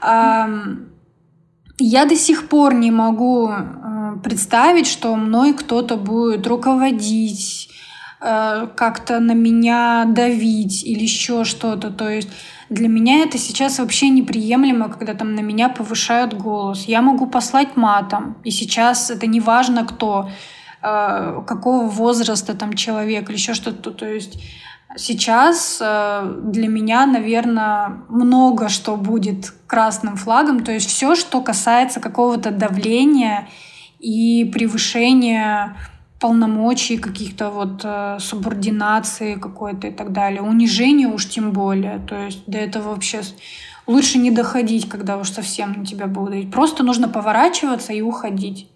[0.00, 7.68] Я до сих пор не могу э, представить, что мной кто-то будет руководить,
[8.24, 11.90] э, как-то на меня давить или еще что-то.
[11.90, 12.28] То есть
[12.70, 16.84] для меня это сейчас вообще неприемлемо, когда там на меня повышают голос.
[16.84, 20.30] Я могу послать матом, и сейчас это не важно кто,
[20.82, 23.90] э, какого возраста там человек или еще что-то.
[23.90, 24.38] То есть
[24.96, 30.62] Сейчас э, для меня, наверное, много что будет красным флагом.
[30.62, 33.48] То есть все, что касается какого-то давления
[33.98, 35.76] и превышения
[36.24, 40.40] полномочий, каких-то вот э, субординации какой-то и так далее.
[40.40, 41.98] Унижение уж тем более.
[41.98, 43.20] То есть до этого вообще
[43.86, 46.50] лучше не доходить, когда уж совсем на тебя будут.
[46.50, 48.70] Просто нужно поворачиваться и уходить.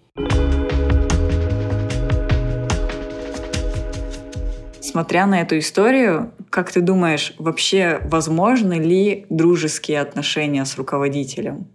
[4.79, 11.65] Смотря на эту историю, как ты думаешь, вообще возможны ли дружеские отношения с руководителем?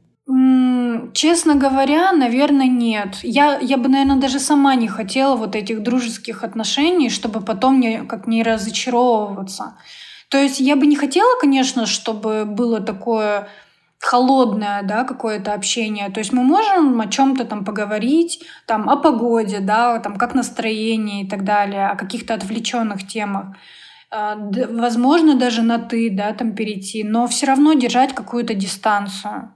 [1.15, 3.21] Честно говоря, наверное, нет.
[3.23, 8.03] Я, я бы, наверное, даже сама не хотела вот этих дружеских отношений, чтобы потом не,
[8.05, 9.77] как не разочаровываться.
[10.29, 13.47] То есть я бы не хотела, конечно, чтобы было такое
[14.01, 16.11] холодное, да, какое-то общение.
[16.11, 21.23] То есть мы можем о чем-то там поговорить, там о погоде, да, там как настроение
[21.23, 23.57] и так далее, о каких-то отвлеченных темах.
[24.11, 29.55] А, возможно, даже на ты, да, там перейти, но все равно держать какую-то дистанцию.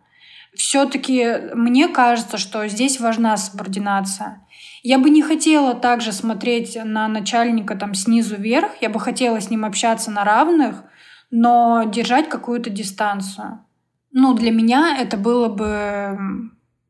[0.58, 4.44] Все-таки мне кажется, что здесь важна субординация.
[4.82, 9.50] Я бы не хотела также смотреть на начальника там снизу вверх, я бы хотела с
[9.50, 10.82] ним общаться на равных,
[11.30, 13.64] но держать какую-то дистанцию.
[14.10, 16.18] Ну, для меня это было бы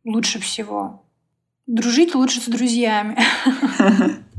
[0.02, 1.04] лучше всего.
[1.66, 3.18] Дружить лучше с друзьями.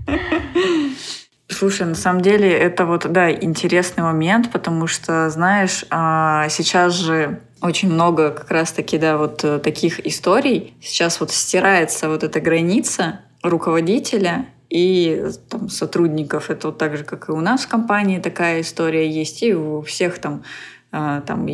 [1.48, 7.42] Слушай, на самом деле это вот, да, интересный момент, потому что, знаешь, а, сейчас же
[7.62, 10.74] очень много как раз-таки, да, вот э, таких историй.
[10.82, 16.50] Сейчас вот стирается вот эта граница руководителя и там, сотрудников.
[16.50, 19.82] Это вот так же, как и у нас в компании такая история есть, и у
[19.82, 20.43] всех там
[20.91, 21.48] а, там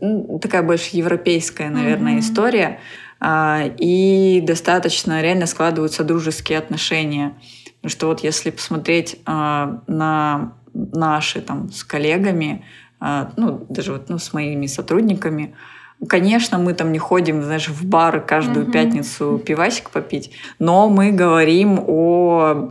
[0.00, 2.20] ну, такая больше европейская, наверное, mm-hmm.
[2.20, 2.80] история.
[3.20, 7.34] А, и достаточно реально складываются дружеские отношения.
[7.76, 12.64] Потому что вот если посмотреть а, на наши там с коллегами,
[13.00, 15.54] ну, даже вот ну, с моими сотрудниками,
[16.06, 18.70] Конечно, мы там не ходим, знаешь, в бар каждую mm-hmm.
[18.70, 20.30] пятницу пивасик попить,
[20.60, 22.70] но мы говорим о,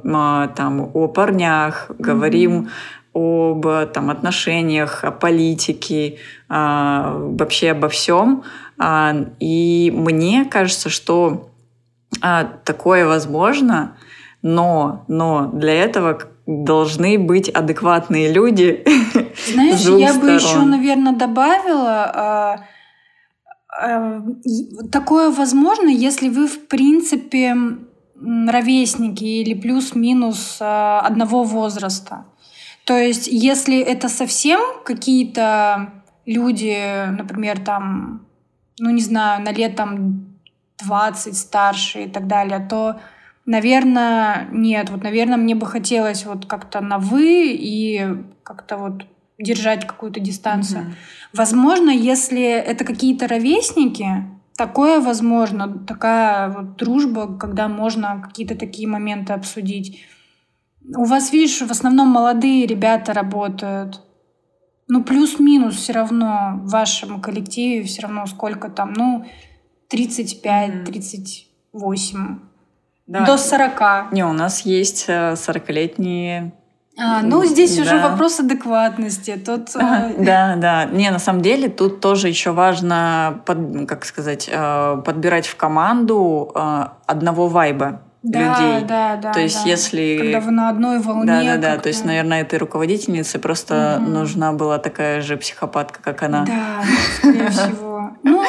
[0.55, 1.95] там, о парнях, mm-hmm.
[1.99, 2.69] говорим
[3.13, 8.43] об там, отношениях, о политике, а, вообще обо всем.
[8.77, 11.49] А, и мне кажется, что
[12.21, 13.97] а, такое возможно,
[14.41, 18.83] но, но для этого должны быть адекватные люди.
[19.51, 20.21] Знаешь, я сторон.
[20.21, 22.65] бы еще, наверное, добавила,
[24.91, 27.55] такое возможно, если вы, в принципе,
[28.15, 32.25] ровесники или плюс-минус одного возраста.
[32.85, 35.91] То есть, если это совсем какие-то
[36.25, 38.25] люди, например, там,
[38.79, 40.37] ну, не знаю, на лет там
[40.79, 42.99] 20 старше и так далее, то,
[43.47, 44.91] наверное, нет.
[44.91, 48.05] Вот, наверное, мне бы хотелось вот как-то на «вы» и
[48.43, 49.05] как-то вот
[49.39, 50.81] держать какую-то дистанцию.
[50.81, 50.91] Угу.
[51.33, 54.25] Возможно, если это какие-то ровесники,
[54.57, 60.05] такое возможно, такая вот дружба, когда можно какие-то такие моменты обсудить.
[60.95, 64.01] У вас, видишь, в основном молодые ребята работают.
[64.89, 69.25] Ну, плюс-минус все равно в вашем коллективе все равно сколько там, ну,
[69.89, 72.39] 35, 38,
[73.07, 73.25] да.
[73.25, 74.11] до 40.
[74.11, 76.51] Не, у нас есть 40-летние
[76.97, 77.83] э, а, ну, здесь да.
[77.83, 79.35] уже вопрос адекватности.
[79.43, 79.69] Тут...
[79.75, 80.85] Э, да, да.
[80.85, 86.51] Не, на самом деле тут тоже еще важно, под, как сказать, э, подбирать в команду
[87.05, 88.87] одного вайба да, людей.
[88.87, 89.69] Да, да, То есть да.
[89.69, 90.17] если...
[90.19, 91.25] Когда вы на одной волне.
[91.25, 91.77] Да, да, да.
[91.77, 94.11] То есть, наверное, этой руководительнице просто угу.
[94.11, 96.45] нужна была такая же психопатка, как она.
[96.45, 96.83] Да,
[97.17, 97.86] скорее всего.
[98.23, 98.43] Ну,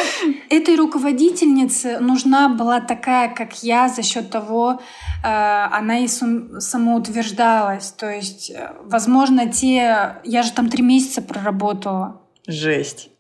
[0.51, 4.81] этой руководительнице нужна была такая, как я, за счет того,
[5.25, 7.91] э, она и самоутверждалась.
[7.93, 10.17] То есть, э, возможно, те...
[10.25, 12.23] Я же там три месяца проработала.
[12.47, 13.11] Жесть.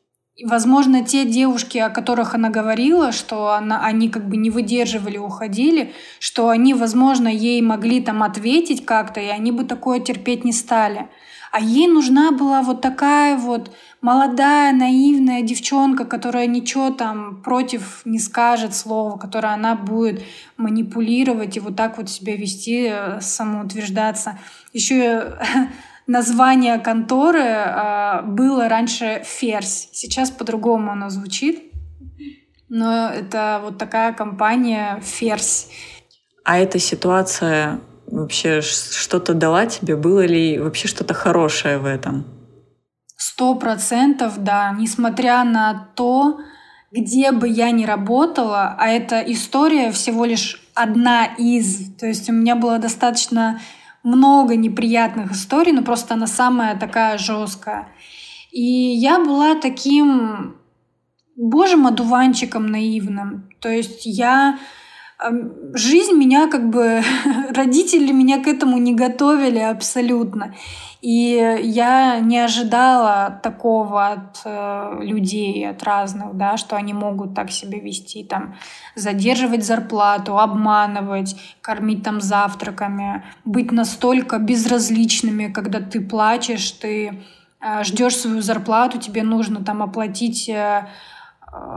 [0.44, 5.92] Возможно, те девушки, о которых она говорила, что она, они как бы не выдерживали, уходили,
[6.20, 11.08] что они, возможно, ей могли там ответить как-то, и они бы такое терпеть не стали.
[11.50, 18.18] А ей нужна была вот такая вот молодая, наивная девчонка, которая ничего там против не
[18.18, 20.22] скажет слова, которая она будет
[20.56, 24.38] манипулировать и вот так вот себя вести, э, самоутверждаться.
[24.72, 25.38] Еще
[26.06, 29.88] название конторы э, было раньше Ферзь.
[29.92, 31.64] Сейчас по-другому оно звучит.
[32.68, 35.68] Но это вот такая компания Ферзь.
[36.44, 39.96] А эта ситуация вообще что-то дала тебе?
[39.96, 42.37] Было ли вообще что-то хорошее в этом?
[43.20, 44.72] Сто процентов, да.
[44.78, 46.38] Несмотря на то,
[46.92, 51.92] где бы я ни работала, а эта история всего лишь одна из.
[51.96, 53.60] То есть у меня было достаточно
[54.04, 57.88] много неприятных историй, но просто она самая такая жесткая.
[58.52, 60.54] И я была таким
[61.34, 63.50] божьим одуванчиком наивным.
[63.60, 64.60] То есть я
[65.74, 67.02] жизнь меня как бы
[67.50, 70.54] родители меня к этому не готовили абсолютно.
[71.00, 77.52] И я не ожидала такого от э, людей, от разных, да, что они могут так
[77.52, 78.56] себя вести, там,
[78.96, 87.22] задерживать зарплату, обманывать, кормить там завтраками, быть настолько безразличными, когда ты плачешь, ты
[87.60, 90.88] э, ждешь свою зарплату, тебе нужно там оплатить э,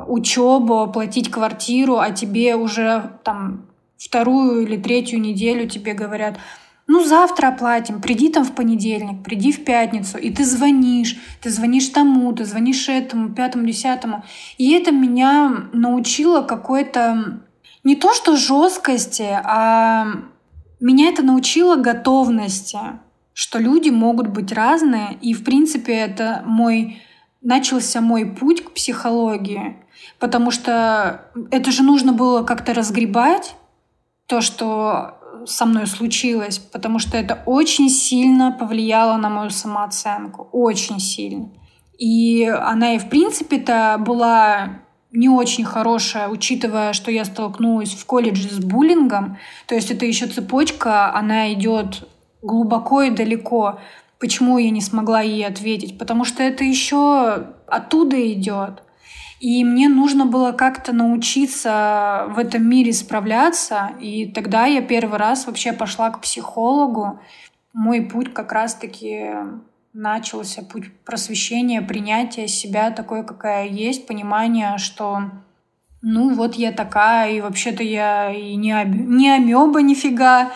[0.08, 3.68] учебу, оплатить квартиру, а тебе уже там
[3.98, 6.38] вторую или третью неделю тебе говорят,
[6.88, 11.88] ну, завтра оплатим, приди там в понедельник, приди в пятницу, и ты звонишь, ты звонишь
[11.88, 14.26] тому, ты звонишь этому, пятому, десятому.
[14.58, 17.40] И это меня научило какой-то,
[17.84, 20.08] не то что жесткости, а
[20.82, 22.80] меня это научило готовности,
[23.34, 27.02] что люди могут быть разные, и, в принципе, это мой
[27.42, 29.78] начался мой путь к психологии,
[30.20, 33.56] потому что это же нужно было как-то разгребать,
[34.28, 41.00] то, что со мной случилось, потому что это очень сильно повлияло на мою самооценку, очень
[41.00, 41.50] сильно.
[41.98, 44.82] И она и в принципе-то была
[45.12, 49.38] не очень хорошая, учитывая, что я столкнулась в колледже с буллингом.
[49.68, 52.08] То есть это еще цепочка, она идет
[52.42, 53.80] глубоко и далеко.
[54.22, 55.98] Почему я не смогла ей ответить?
[55.98, 58.84] Потому что это еще оттуда идет.
[59.40, 63.94] И мне нужно было как-то научиться в этом мире справляться.
[64.00, 67.20] И тогда я первый раз вообще пошла к психологу.
[67.74, 69.32] Мой путь как раз-таки
[69.94, 75.32] начался, путь просвещения, принятия себя такой, какая есть, понимание, что
[76.04, 78.90] ну вот я такая, и вообще-то я и не, об...
[78.90, 80.52] не амеба нифига,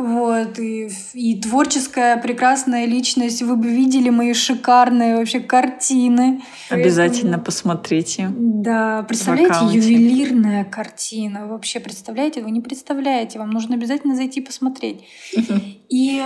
[0.00, 3.42] вот, и, и творческая прекрасная личность.
[3.42, 6.42] Вы бы видели мои шикарные вообще картины.
[6.70, 7.44] Обязательно Поэтому...
[7.44, 8.30] посмотрите.
[8.34, 11.46] Да, представляете, ювелирная картина.
[11.46, 12.42] Вообще, представляете?
[12.42, 13.38] Вы не представляете.
[13.38, 15.04] Вам нужно обязательно зайти посмотреть.
[15.88, 16.22] И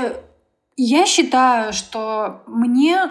[0.76, 3.10] я считаю, что мне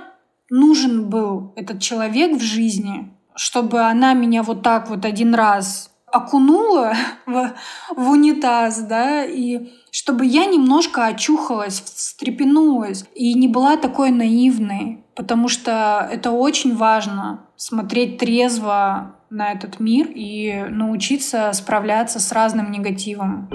[0.49, 6.93] нужен был этот человек в жизни, чтобы она меня вот так вот один раз окунула
[7.25, 7.53] в,
[7.95, 15.47] в унитаз, да, и чтобы я немножко очухалась, встрепенулась и не была такой наивной, потому
[15.47, 23.49] что это очень важно смотреть трезво на этот мир и научиться справляться с разным негативом.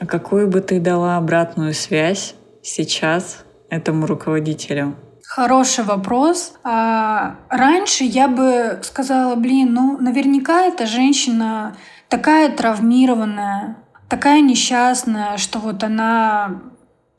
[0.00, 4.96] А какую бы ты дала обратную связь сейчас этому руководителю?
[5.36, 6.54] Хороший вопрос.
[6.64, 11.76] А, раньше я бы сказала, блин, ну наверняка эта женщина
[12.08, 13.76] такая травмированная,
[14.08, 16.62] такая несчастная, что вот она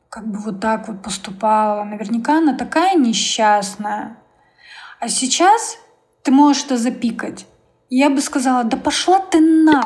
[0.08, 1.84] как бы вот так вот поступала.
[1.84, 4.18] Наверняка она такая несчастная.
[4.98, 5.78] А сейчас
[6.24, 7.46] ты можешь это запикать.
[7.88, 9.84] я бы сказала, да пошла ты на.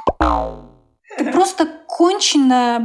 [1.19, 2.83] Ты просто конченная,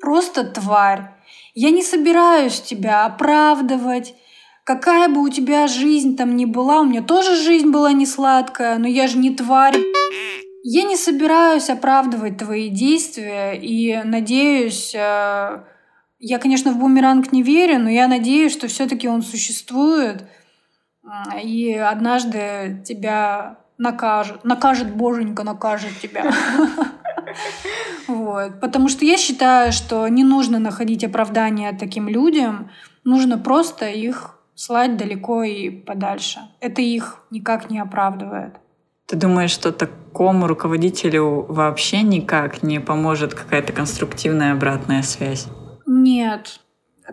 [0.00, 1.10] просто тварь.
[1.52, 4.14] Я не собираюсь тебя оправдывать.
[4.66, 8.78] Какая бы у тебя жизнь там ни была, у меня тоже жизнь была не сладкая,
[8.78, 9.76] но я же не тварь.
[10.64, 15.60] Я не собираюсь оправдывать твои действия и надеюсь, э,
[16.18, 20.24] я, конечно, в бумеранг не верю, но я надеюсь, что все-таки он существует,
[21.40, 26.24] и однажды тебя накажет, накажет боженька, накажет тебя.
[28.08, 28.60] Вот.
[28.60, 32.70] Потому что я считаю, что не нужно находить оправдания таким людям,
[33.04, 36.40] нужно просто их слать далеко и подальше.
[36.60, 38.56] Это их никак не оправдывает.
[39.06, 45.46] Ты думаешь, что такому руководителю вообще никак не поможет какая-то конструктивная обратная связь?
[45.86, 46.60] Нет.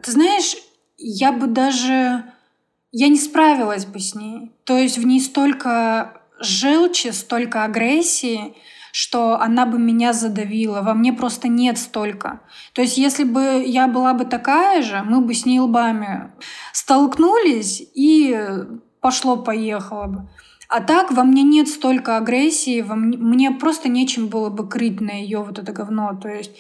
[0.02, 0.56] Ты знаешь,
[0.98, 2.24] я бы даже...
[2.92, 4.52] Я не справилась бы с ней.
[4.64, 8.56] То есть в ней столько желчи, столько агрессии,
[8.94, 10.84] что она бы меня задавила.
[10.84, 12.42] Во мне просто нет столько.
[12.74, 16.32] То есть если бы я была бы такая же, мы бы с ней лбами
[16.74, 18.40] столкнулись и
[19.02, 20.30] пошло-поехало бы.
[20.70, 25.02] А так во мне нет столько агрессии, во мне, мне просто нечем было бы крыть
[25.02, 26.14] на ее вот это говно.
[26.22, 26.52] То есть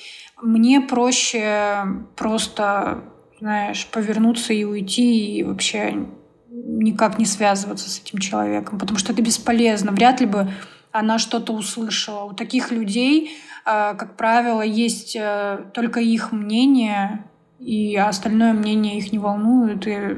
[0.41, 3.03] мне проще просто,
[3.39, 6.07] знаешь, повернуться и уйти и вообще
[6.49, 9.91] никак не связываться с этим человеком, потому что это бесполезно.
[9.91, 10.51] Вряд ли бы
[10.93, 12.23] она что-то услышала.
[12.23, 13.31] У таких людей,
[13.65, 17.25] э, как правило, есть э, только их мнение,
[17.59, 19.87] и остальное мнение их не волнует.
[19.87, 20.17] И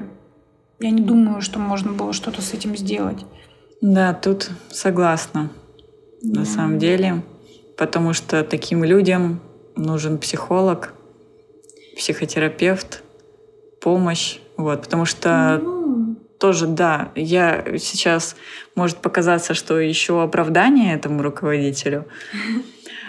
[0.80, 3.26] я не думаю, что можно было что-то с этим сделать.
[3.82, 5.50] Да, тут согласна.
[6.22, 6.42] Да.
[6.42, 7.24] На самом деле.
[7.78, 9.42] Потому что таким людям
[9.76, 10.94] нужен психолог,
[11.96, 13.04] психотерапевт,
[13.82, 14.40] помощь.
[14.58, 15.75] Вот, потому что ну,
[16.38, 18.36] тоже, да, я сейчас
[18.76, 22.06] может показаться, что еще оправдание этому руководителю.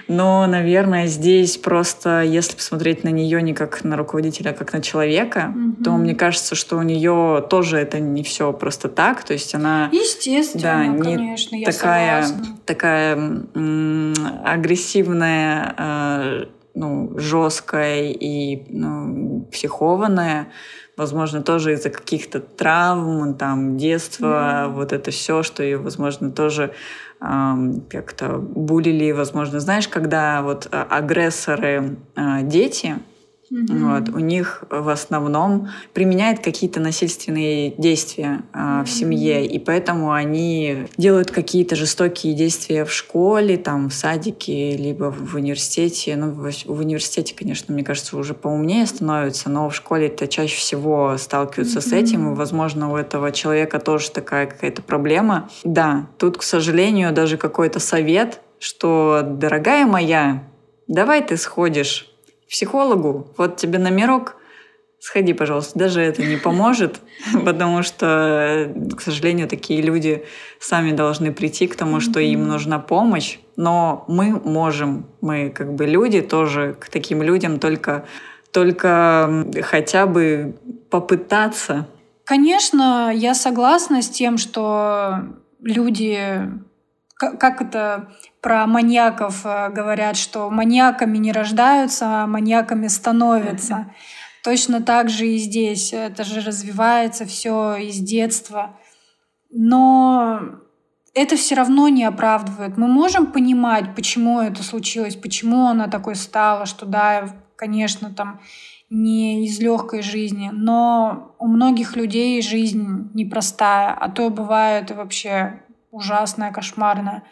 [0.08, 4.80] Но, наверное, здесь просто, если посмотреть на нее не как на руководителя, а как на
[4.80, 5.82] человека, mm-hmm.
[5.82, 9.24] то мне кажется, что у нее тоже это не все просто так.
[9.24, 9.90] То есть она...
[9.92, 12.58] Естественно, да, не конечно, я такая, согласна.
[12.64, 14.14] такая м-
[14.44, 20.48] агрессивная, э, ну, жесткая и ну, психованная
[20.96, 24.72] возможно, тоже из-за каких-то травм, там, детства, mm.
[24.72, 26.72] вот это все, что ее, возможно, тоже
[27.18, 32.42] как-то булили, возможно, знаешь, когда вот а, агрессоры э,
[33.50, 34.00] Mm-hmm.
[34.00, 38.84] Вот, у них в основном применяют какие-то насильственные действия э, mm-hmm.
[38.84, 45.12] в семье, и поэтому они делают какие-то жестокие действия в школе, там, в садике, либо
[45.12, 46.16] в университете.
[46.16, 50.56] Ну, в, в университете, конечно, мне кажется, уже поумнее становятся, но в школе это чаще
[50.56, 51.88] всего сталкиваются mm-hmm.
[51.88, 55.48] с этим, и, возможно, у этого человека тоже такая какая-то проблема.
[55.62, 60.42] Да, тут, к сожалению, даже какой-то совет, что, дорогая моя,
[60.88, 62.12] давай ты сходишь
[62.48, 64.36] психологу, вот тебе номерок,
[65.00, 65.78] сходи, пожалуйста.
[65.78, 67.00] Даже это не поможет,
[67.44, 70.24] потому что, к сожалению, такие люди
[70.60, 73.38] сами должны прийти к тому, что им нужна помощь.
[73.56, 78.06] Но мы можем, мы как бы люди тоже к таким людям только,
[78.52, 80.56] только хотя бы
[80.90, 81.86] попытаться.
[82.24, 85.20] Конечно, я согласна с тем, что
[85.62, 86.42] люди
[87.18, 93.92] как это про маньяков э, говорят, что маньяками не рождаются, а маньяками становятся.
[94.44, 95.92] Точно так же и здесь.
[95.92, 98.78] Это же развивается все из детства.
[99.50, 100.40] Но
[101.14, 102.76] это все равно не оправдывает.
[102.76, 108.40] Мы можем понимать, почему это случилось, почему она такой стала, что да, конечно, там
[108.90, 116.52] не из легкой жизни, но у многих людей жизнь непростая, а то бывает вообще ужасная,
[116.52, 117.22] кошмарная,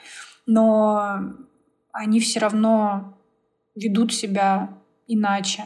[0.46, 1.18] но
[1.92, 3.18] они все равно
[3.74, 4.70] ведут себя
[5.06, 5.64] иначе.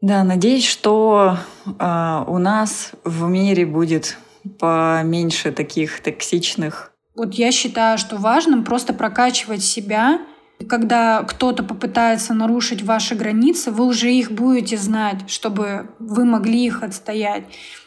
[0.00, 4.16] Да, надеюсь, что э, у нас в мире будет
[4.58, 6.92] поменьше таких токсичных.
[7.16, 10.20] Вот я считаю, что важным просто прокачивать себя.
[10.66, 16.82] Когда кто-то попытается нарушить ваши границы, вы уже их будете знать, чтобы вы могли их
[16.82, 17.44] отстоять.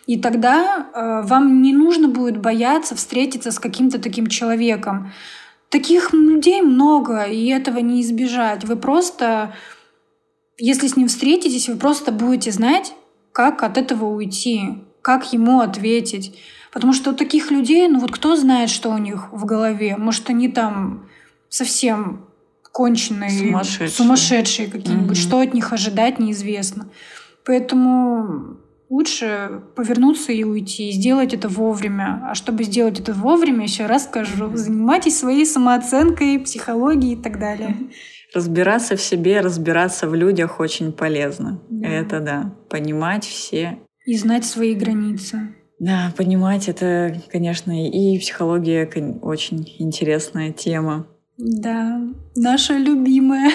[0.08, 5.12] И тогда э, вам не нужно будет бояться встретиться с каким-то таким человеком.
[5.70, 8.64] Таких людей много, и этого не избежать.
[8.64, 9.54] Вы просто,
[10.58, 12.94] если с ним встретитесь, вы просто будете знать,
[13.34, 14.62] как от этого уйти,
[15.02, 16.38] как ему ответить.
[16.72, 19.98] Потому что у таких людей, ну вот кто знает, что у них в голове?
[19.98, 21.10] Может, они там
[21.50, 22.26] совсем
[22.72, 25.18] конченые, сумасшедшие, сумасшедшие какие-нибудь.
[25.18, 25.22] Mm-hmm.
[25.22, 26.90] Что от них ожидать, неизвестно.
[27.46, 28.58] Поэтому
[28.90, 32.22] лучше повернуться и уйти, и сделать это вовремя.
[32.30, 37.76] А чтобы сделать это вовремя, еще раз скажу, занимайтесь своей самооценкой, психологией и так далее.
[38.34, 41.62] Разбираться в себе, разбираться в людях очень полезно.
[41.70, 41.88] Да.
[41.88, 42.56] Это да.
[42.70, 43.80] Понимать все.
[44.06, 45.54] И знать свои границы.
[45.80, 48.88] Да, понимать это, конечно, и психология
[49.22, 51.08] очень интересная тема.
[51.44, 52.00] Да,
[52.36, 53.52] наша любимая.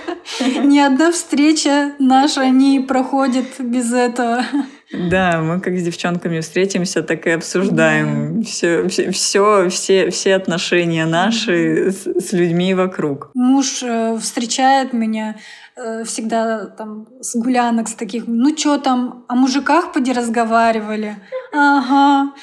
[0.64, 4.44] Ни одна встреча наша не проходит без этого.
[4.92, 8.46] Да, мы как с девчонками встретимся, так и обсуждаем да.
[8.46, 13.30] все, все, все, все, все отношения наши с, с людьми вокруг.
[13.32, 15.36] Муж э, встречает меня
[15.76, 21.16] э, всегда там с гулянок, с таких, ну что там, о мужиках поди разговаривали?
[21.54, 22.34] Ага,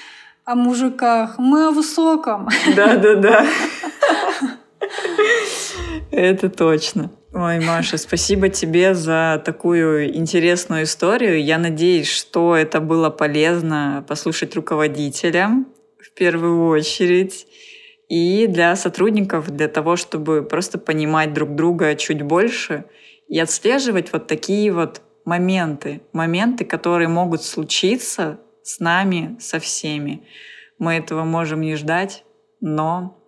[0.46, 1.38] о мужиках.
[1.38, 2.50] Мы о высоком.
[2.76, 3.46] Да-да-да.
[6.12, 7.12] Это точно.
[7.34, 11.44] Ой, Маша, спасибо тебе за такую интересную историю.
[11.44, 15.68] Я надеюсь, что это было полезно послушать руководителям
[16.00, 17.46] в первую очередь
[18.08, 22.86] и для сотрудников, для того, чтобы просто понимать друг друга чуть больше
[23.28, 30.26] и отслеживать вот такие вот моменты, моменты, которые могут случиться с нами, со всеми.
[30.80, 32.24] Мы этого можем не ждать,
[32.60, 33.18] но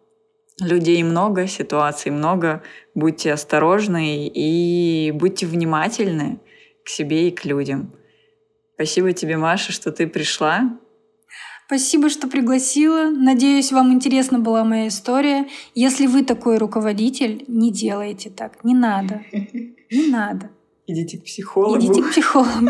[0.61, 2.61] людей много, ситуаций много.
[2.95, 6.39] Будьте осторожны и будьте внимательны
[6.85, 7.93] к себе и к людям.
[8.75, 10.77] Спасибо тебе, Маша, что ты пришла.
[11.67, 13.09] Спасибо, что пригласила.
[13.09, 15.47] Надеюсь, вам интересна была моя история.
[15.73, 18.63] Если вы такой руководитель, не делайте так.
[18.63, 19.21] Не надо.
[19.31, 20.49] Не надо.
[20.91, 21.79] Идите к психологу.
[21.79, 22.69] Идите к психологу.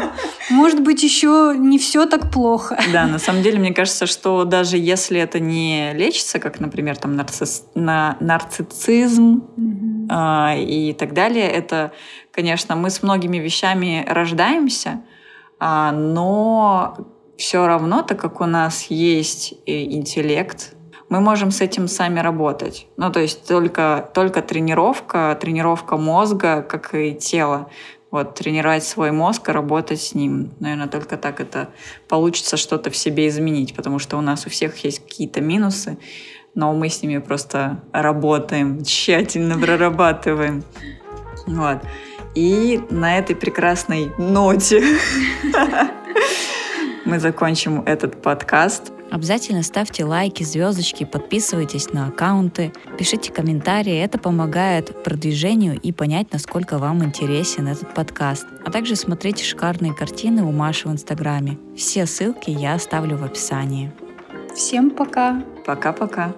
[0.51, 2.79] Может быть, еще не все так плохо.
[2.93, 7.15] Да, на самом деле, мне кажется, что даже если это не лечится, как, например, там
[7.15, 7.65] нарцисс...
[7.73, 8.17] на...
[8.19, 10.07] нарциссизм угу.
[10.07, 11.93] э, и так далее, это,
[12.31, 15.01] конечно, мы с многими вещами рождаемся,
[15.59, 16.97] э, но
[17.37, 20.75] все равно, так как у нас есть интеллект,
[21.09, 22.87] мы можем с этим сами работать.
[22.97, 27.67] Ну, то есть только, только тренировка, тренировка мозга, как и тела,
[28.11, 30.51] вот, тренировать свой мозг и работать с ним.
[30.59, 31.69] Наверное, только так это
[32.07, 35.97] получится что-то в себе изменить, потому что у нас у всех есть какие-то минусы,
[36.53, 40.63] но мы с ними просто работаем, тщательно прорабатываем.
[41.47, 41.79] Вот.
[42.35, 44.83] И на этой прекрасной ноте
[47.05, 48.91] мы закончим этот подкаст.
[49.11, 53.97] Обязательно ставьте лайки, звездочки, подписывайтесь на аккаунты, пишите комментарии.
[53.97, 58.47] Это помогает продвижению и понять, насколько вам интересен этот подкаст.
[58.65, 61.57] А также смотрите шикарные картины у Маши в Инстаграме.
[61.75, 63.91] Все ссылки я оставлю в описании.
[64.55, 65.43] Всем пока.
[65.65, 66.33] Пока-пока.